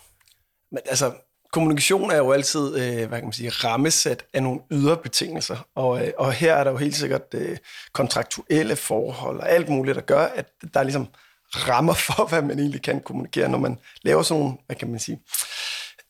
[0.72, 1.12] Men altså,
[1.52, 6.06] kommunikation er jo altid, øh, hvad kan man sige, rammesat af nogle ydre betingelser, og,
[6.06, 7.56] øh, og her er der jo helt sikkert øh,
[7.92, 11.08] kontraktuelle forhold og alt muligt, der gør, at der er ligesom
[11.54, 15.00] rammer for, hvad man egentlig kan kommunikere, når man laver sådan nogle, hvad kan man
[15.00, 15.20] sige,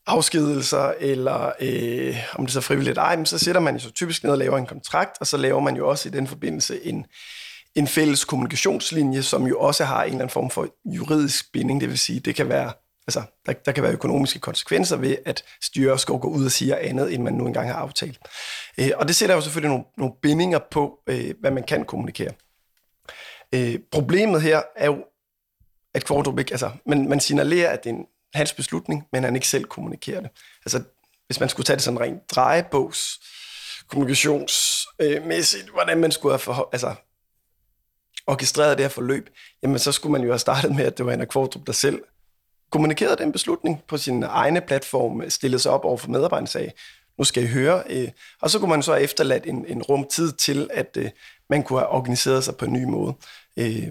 [0.07, 2.99] afskedelser, eller øh, om det så frivilligt.
[2.99, 5.37] Ej, men så sætter man jo så typisk ned og laver en kontrakt, og så
[5.37, 7.07] laver man jo også i den forbindelse en,
[7.75, 11.89] en fælles kommunikationslinje, som jo også har en eller anden form for juridisk binding, det
[11.89, 12.73] vil sige, det kan være
[13.07, 16.79] altså, der, der kan være økonomiske konsekvenser ved, at styre skal gå ud og sige
[16.79, 18.19] andet, end man nu engang har aftalt.
[18.79, 22.33] Øh, og det sætter jo selvfølgelig nogle, nogle bindinger på, øh, hvad man kan kommunikere.
[23.55, 25.05] Øh, problemet her er jo,
[25.95, 29.35] at Kvartrup ikke, altså, man, man signalerer, at det er en, hans beslutning, men han
[29.35, 30.31] ikke selv kommunikerer det.
[30.67, 30.83] Altså,
[31.27, 33.21] hvis man skulle tage det sådan rent drejebogs,
[33.89, 36.95] kommunikationsmæssigt, hvordan man skulle have forhold, altså,
[38.27, 39.31] orkestreret det her forløb,
[39.63, 42.03] jamen så skulle man jo have startet med, at det var Anna Kvartrup, der selv
[42.71, 46.49] kommunikerede den beslutning på sin egne platform, øh, stillede sig op over for medarbejderne og
[46.49, 46.73] sagde,
[47.19, 47.83] nu skal I høre.
[47.91, 48.09] Øh,
[48.41, 51.11] og så kunne man så efterlade en, en rum tid til, at øh,
[51.51, 53.15] man kunne have organiseret sig på en ny måde.
[53.57, 53.89] Øh.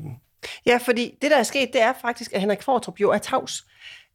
[0.65, 3.63] Ja, fordi det, der er sket, det er faktisk, at Henrik Kvartrup jo er tavs.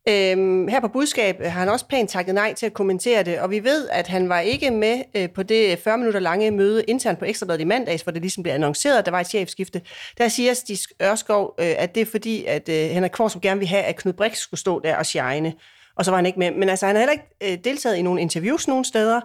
[0.09, 3.51] Øhm, her på budskab har han også pænt takket nej til at kommentere det, og
[3.51, 6.85] vi ved, at han var ikke med øh, på det øh, 40 minutter lange møde
[6.85, 9.83] internt på Ekstrabladet i mandags, hvor det ligesom blev annonceret, at der var et chefskifte.
[10.19, 13.69] Der siger Stig Ørskov, øh, at det er fordi, at øh, Henrik Kvartrup gerne vil
[13.69, 15.55] have, at Knud Brix skulle stå der og shine,
[15.97, 16.51] og så var han ikke med.
[16.51, 19.21] Men altså, han har heller ikke øh, deltaget i nogle interviews nogen steder.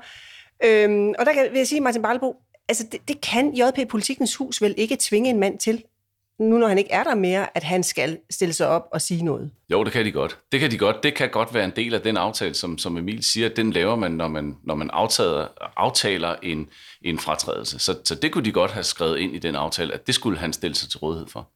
[0.64, 2.36] Øhm, og der kan, vil jeg sige, Martin Barlebo,
[2.70, 5.84] altså det, det kan JP Politikens Hus vel ikke tvinge en mand til
[6.40, 9.24] nu når han ikke er der mere, at han skal stille sig op og sige
[9.24, 9.52] noget?
[9.70, 10.40] Jo, det kan de godt.
[10.52, 11.04] Det kan de godt.
[11.04, 13.96] Det kan godt være en del af den aftale, som, som Emil siger, den laver
[13.96, 16.70] man, når man, når man aftaler, aftaler en,
[17.02, 17.80] en fratrædelse.
[17.80, 20.38] Så, så det kunne de godt have skrevet ind i den aftale, at det skulle
[20.38, 21.50] han stille sig til rådighed for.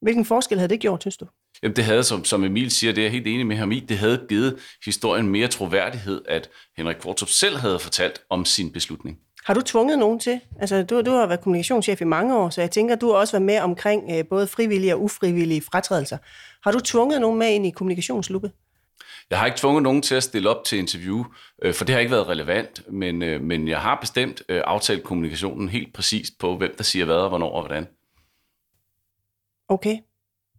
[0.00, 1.26] Hvilken forskel havde det gjort, synes du?
[1.62, 3.80] Jamen, det havde, som, som Emil siger, det er jeg helt enig med ham i,
[3.80, 9.18] det havde givet historien mere troværdighed, at Henrik Kvartrup selv havde fortalt om sin beslutning.
[9.48, 10.40] Har du tvunget nogen til?
[10.60, 13.32] Altså, du, du har været kommunikationschef i mange år, så jeg tænker, du har også
[13.32, 16.18] været med omkring øh, både frivillige og ufrivillige fratrædelser.
[16.64, 18.52] Har du tvunget nogen med ind i kommunikationsluppe?
[19.30, 21.24] Jeg har ikke tvunget nogen til at stille op til interview,
[21.62, 25.04] øh, for det har ikke været relevant, men, øh, men jeg har bestemt øh, aftalt
[25.04, 27.86] kommunikationen helt præcist på, hvem der siger hvad og hvornår og hvordan.
[29.68, 29.96] Okay.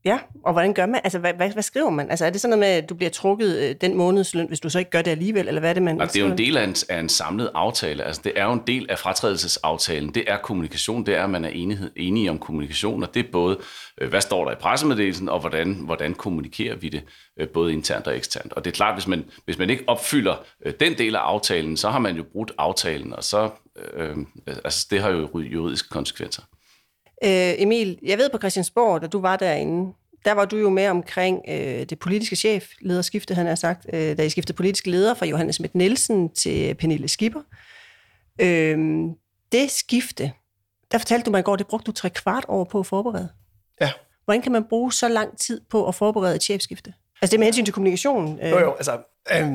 [0.05, 1.01] Ja, og hvordan gør man?
[1.03, 2.09] Altså, hvad, hvad, hvad skriver man?
[2.09, 4.69] Altså, er det sådan noget med, at du bliver trukket øh, den månedsløn, hvis du
[4.69, 6.38] så ikke gør det alligevel, eller hvad er det, man Nej, det er jo en
[6.38, 8.03] del af en, af en samlet aftale.
[8.03, 10.09] Altså, det er jo en del af fratrædelsesaftalen.
[10.15, 11.05] Det er kommunikation.
[11.05, 13.57] Det er, at man er enighed, enige om kommunikation, og det er både,
[14.01, 17.03] øh, hvad står der i pressemeddelelsen, og hvordan, hvordan kommunikerer vi det,
[17.39, 18.53] øh, både internt og eksternt.
[18.53, 20.35] Og det er klart, hvis man, hvis man ikke opfylder
[20.65, 23.49] øh, den del af aftalen, så har man jo brudt aftalen, og så,
[23.93, 26.41] øh, altså, det har jo juridiske konsekvenser.
[27.23, 29.93] Øh, Emil, jeg ved på Christiansborg, da du var derinde,
[30.25, 34.17] der var du jo med omkring øh, det politiske chef, lederskifte, han har sagt, øh,
[34.17, 37.41] da I skiftede politisk leder fra Johannes Schmidt Nielsen til Pernille Skipper.
[38.41, 38.77] Øh,
[39.51, 40.32] det skifte,
[40.91, 43.29] der fortalte du mig i går, det brugte du tre kvart år på at forberede.
[43.82, 43.91] Ja.
[44.25, 46.93] Hvordan kan man bruge så lang tid på at forberede et chefskifte?
[47.21, 48.39] Altså det med hensyn til kommunikation.
[48.41, 48.51] Øh...
[48.51, 48.97] Jo, jo, altså...
[49.32, 49.45] Øh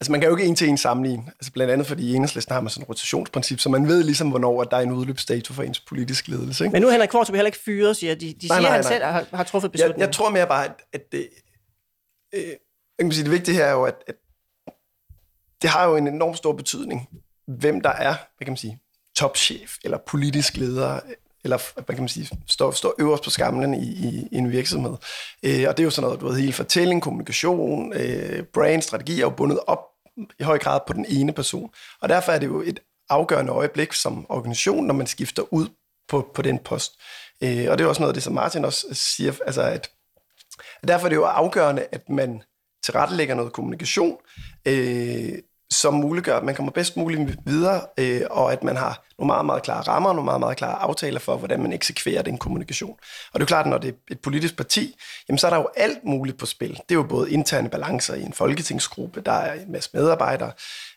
[0.00, 2.52] Altså man kan jo ikke en til en sammenligne, altså blandt andet fordi i enhedslisten
[2.52, 5.54] har man sådan et rotationsprincip, så man ved ligesom, hvornår at der er en udløbsdato
[5.54, 6.64] for ens politisk ledelse.
[6.64, 6.72] Ikke?
[6.72, 8.26] Men nu er Henrik Kvartrup heller ikke fyret, siger de.
[8.32, 10.00] De nej, siger, nej, han selv har, har truffet beslutningen.
[10.00, 11.28] Jeg, jeg tror mere bare, at, at det,
[12.34, 12.56] øh, jeg
[13.00, 14.14] kan sige, det vigtige her er jo, at, at
[15.62, 17.08] det har jo en enorm stor betydning,
[17.46, 18.78] hvem der er, hvad kan man sige,
[19.16, 21.00] topchef eller politisk leder,
[21.48, 24.96] eller hvad kan man sige, står, står øverst på skamlen i, i, i en virksomhed.
[25.42, 29.16] Øh, og det er jo sådan noget, du ved, hele fortælling, kommunikation, øh, brand, strategi
[29.16, 29.84] er jo bundet op
[30.40, 31.70] i høj grad på den ene person.
[32.00, 32.80] Og derfor er det jo et
[33.10, 35.68] afgørende øjeblik som organisation, når man skifter ud
[36.08, 36.92] på, på den post.
[37.42, 39.90] Øh, og det er også noget af det, som Martin også siger, altså at,
[40.82, 42.42] at derfor er det jo afgørende, at man
[42.84, 44.16] tilrettelægger noget kommunikation,
[44.66, 45.32] øh,
[45.70, 49.46] som muliggør, at man kommer bedst muligt videre, øh, og at man har nogle meget,
[49.46, 52.96] meget klare rammer, nogle meget, meget klare aftaler for, hvordan man eksekverer den kommunikation.
[53.32, 54.96] Og det er jo klart, at når det er et politisk parti,
[55.28, 56.70] jamen så er der jo alt muligt på spil.
[56.70, 60.52] Det er jo både interne balancer i en folketingsgruppe, der er en masse medarbejdere,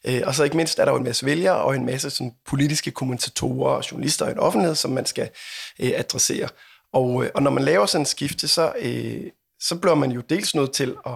[0.07, 2.34] øh, og så ikke mindst er der jo en masse vælgere og en masse sådan,
[2.45, 5.29] politiske kommentatorer og journalister og en offentlighed, som man skal
[5.79, 6.47] øh, adressere.
[6.93, 9.23] Og, øh, og når man laver sådan en skifte, så, øh,
[9.60, 11.13] så bliver man jo dels nødt til at,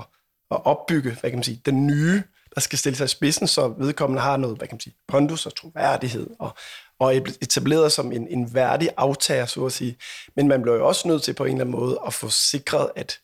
[0.51, 2.23] at opbygge, hvad kan man sige, den nye
[2.55, 5.45] der skal stille sig i spidsen, så vedkommende har noget, hvad kan man sige, pondus
[5.45, 6.55] og troværdighed, og,
[6.99, 9.97] og etableret som en, en værdig aftager, så at sige.
[10.35, 12.89] Men man bliver jo også nødt til på en eller anden måde at få sikret,
[12.95, 13.19] at,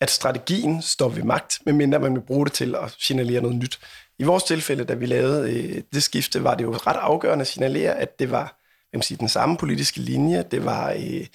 [0.00, 3.80] at strategien står ved magt, medmindre man vil bruge det til at signalere noget nyt.
[4.18, 7.48] I vores tilfælde, da vi lavede øh, det skifte, var det jo ret afgørende at
[7.48, 8.60] signalere, at det var
[8.94, 11.26] hvad man sige, den samme politiske linje, det var øh,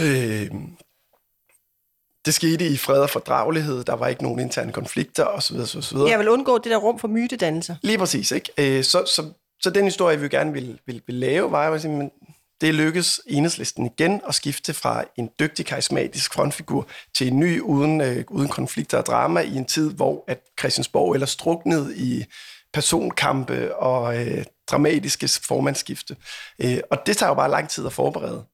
[0.00, 0.50] øh,
[2.24, 5.56] det skete i fred og fordragelighed, der var ikke nogen interne konflikter osv.
[5.56, 5.98] osv.
[5.98, 7.76] Jeg vil undgå det der rum for mytedannelser.
[7.82, 8.50] Lige præcis, ikke?
[8.58, 9.24] Øh, så, så,
[9.62, 12.10] så den historie, vi gerne vil, vil, vil lave, var jo men
[12.60, 18.00] det lykkedes enhedslisten igen at skifte fra en dygtig, karismatisk frontfigur til en ny uden,
[18.00, 22.24] øh, uden konflikter og drama i en tid, hvor at Christiansborg eller struknet i
[22.72, 26.16] personkampe og øh, dramatiske formandsskifte.
[26.58, 28.44] Øh, og det tager jo bare lang tid at forberede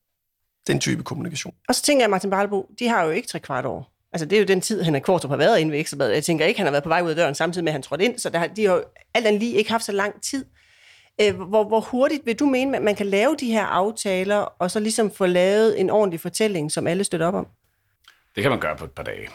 [0.73, 1.55] den type kommunikation.
[1.69, 3.93] Og så tænker jeg, Martin Barlbo, de har jo ikke tre kvart år.
[4.13, 6.15] Altså, det er jo den tid, han Kvartrup har været inde ved Ekstrabladet.
[6.15, 7.83] Jeg tænker ikke, han har været på vej ud af døren, samtidig med, at han
[7.83, 8.83] trådte ind, så der, de har jo
[9.15, 10.45] alt andet lige ikke haft så lang tid.
[11.21, 14.71] Øh, hvor, hvor hurtigt vil du mene, at man kan lave de her aftaler, og
[14.71, 17.47] så ligesom få lavet en ordentlig fortælling, som alle støtter op om?
[18.35, 19.29] Det kan man gøre på et par dage.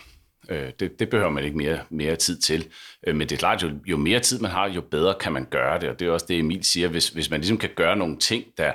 [0.50, 2.68] Øh, det, det behøver man ikke mere, mere tid til.
[3.08, 5.46] Øh, men det er klart, jo, jo mere tid man har, jo bedre kan man
[5.46, 5.90] gøre det.
[5.90, 6.88] Og det er også det, Emil siger.
[6.88, 8.74] Hvis, hvis man ligesom kan gøre nogle ting, der,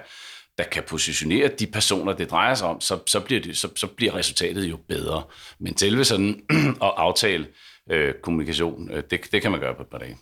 [0.61, 3.87] der kan positionere de personer, det drejer sig om, så, så, bliver, det, så, så
[3.87, 5.23] bliver resultatet jo bedre.
[5.59, 6.43] Men selve sådan
[6.87, 7.47] at aftale
[7.91, 10.17] øh, kommunikation, øh, det, det kan man gøre på et par dage.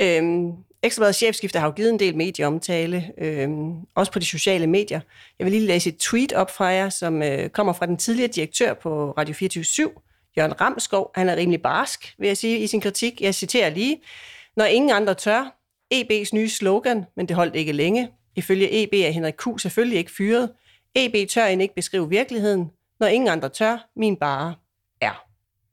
[0.00, 0.52] Øhm,
[0.82, 5.00] Ekstrabladets chefskifte har jo givet en del medieomtale, øhm, også på de sociale medier.
[5.38, 8.30] Jeg vil lige læse et tweet op fra jer, som øh, kommer fra den tidligere
[8.32, 9.90] direktør på Radio 24
[10.36, 13.20] Jørgen Ramskov, han er rimelig barsk, vil jeg sige, i sin kritik.
[13.20, 14.00] Jeg citerer lige.
[14.56, 15.56] Når ingen andre tør,
[15.94, 18.08] EB's nye slogan, men det holdt ikke længe.
[18.36, 19.58] Ifølge EB er Henrik Q.
[19.58, 20.52] selvfølgelig ikke fyret.
[20.94, 22.70] EB tør end ikke beskrive virkeligheden.
[23.00, 24.54] Når ingen andre tør, min bare
[25.00, 25.24] er,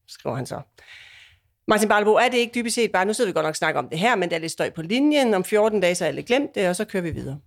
[0.07, 0.61] skriver han så.
[1.67, 3.89] Martin Barlebo, er det ikke dybest set bare, nu sidder vi godt nok snakke om
[3.89, 6.23] det her, men der er lidt støj på linjen, om 14 dage så er alle
[6.23, 7.39] glemt det, og så kører vi videre.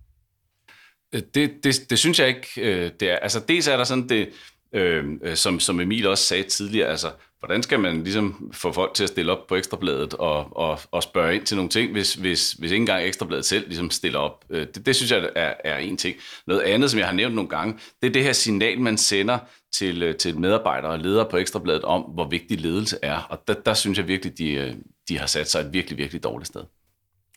[1.13, 3.15] Øh, det, det, det synes jeg ikke, øh, det er.
[3.15, 4.29] Altså dels er der sådan det,
[4.73, 7.11] øh, øh som, som Emil også sagde tidligere, altså
[7.41, 11.03] hvordan skal man ligesom få folk til at stille op på Ekstrabladet og, og, og
[11.03, 14.45] spørge ind til nogle ting, hvis, hvis, hvis ikke engang Ekstrabladet selv ligesom stiller op.
[14.49, 16.17] Øh, det, det synes jeg er, er en ting.
[16.47, 19.39] Noget andet, som jeg har nævnt nogle gange, det er det her signal, man sender
[19.73, 23.17] til, øh, til medarbejdere og ledere på Ekstrabladet om, hvor vigtig ledelse er.
[23.17, 24.75] Og der, der synes jeg virkelig, de, øh,
[25.09, 26.63] de har sat sig et virkelig, virkelig dårligt sted.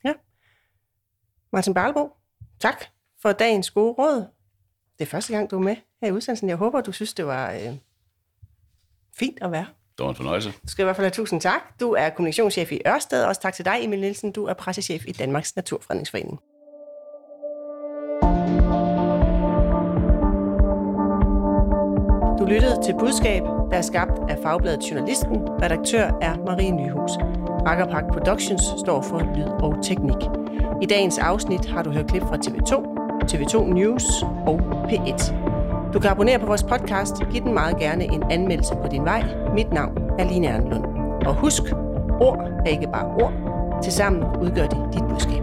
[0.05, 0.13] Ja.
[1.53, 2.11] Martin Barlebo,
[2.61, 2.85] tak
[3.23, 4.27] for dagens gode råd.
[4.99, 6.49] Det er første gang, du er med her i udsendelsen.
[6.49, 7.77] Jeg håber, du synes, det var øh,
[9.19, 9.67] fint at være.
[9.99, 10.51] Det var en fornøjelse.
[10.51, 11.61] Du skal i hvert fald have tusind tak.
[11.80, 13.24] Du er kommunikationschef i Ørsted.
[13.24, 14.32] Også tak til dig, Emil Nielsen.
[14.32, 16.40] Du er pressechef i Danmarks Naturfredningsforening.
[22.38, 25.36] Du lyttede til Budskab, der er skabt af Fagbladet Journalisten.
[25.62, 27.11] Redaktør er Marie Nyhus.
[27.66, 30.20] Akkerpark Productions står for lyd og teknik.
[30.82, 32.72] I dagens afsnit har du hørt klip fra TV2,
[33.30, 35.54] TV2 News og P1.
[35.95, 37.14] Du kan abonnere på vores podcast.
[37.32, 39.24] Giv den meget gerne en anmeldelse på din vej.
[39.55, 40.84] Mit navn er Line Ernlund.
[41.26, 41.62] Og husk,
[42.20, 43.32] ord er ikke bare ord.
[43.82, 45.34] Tilsammen udgør de dit budskab.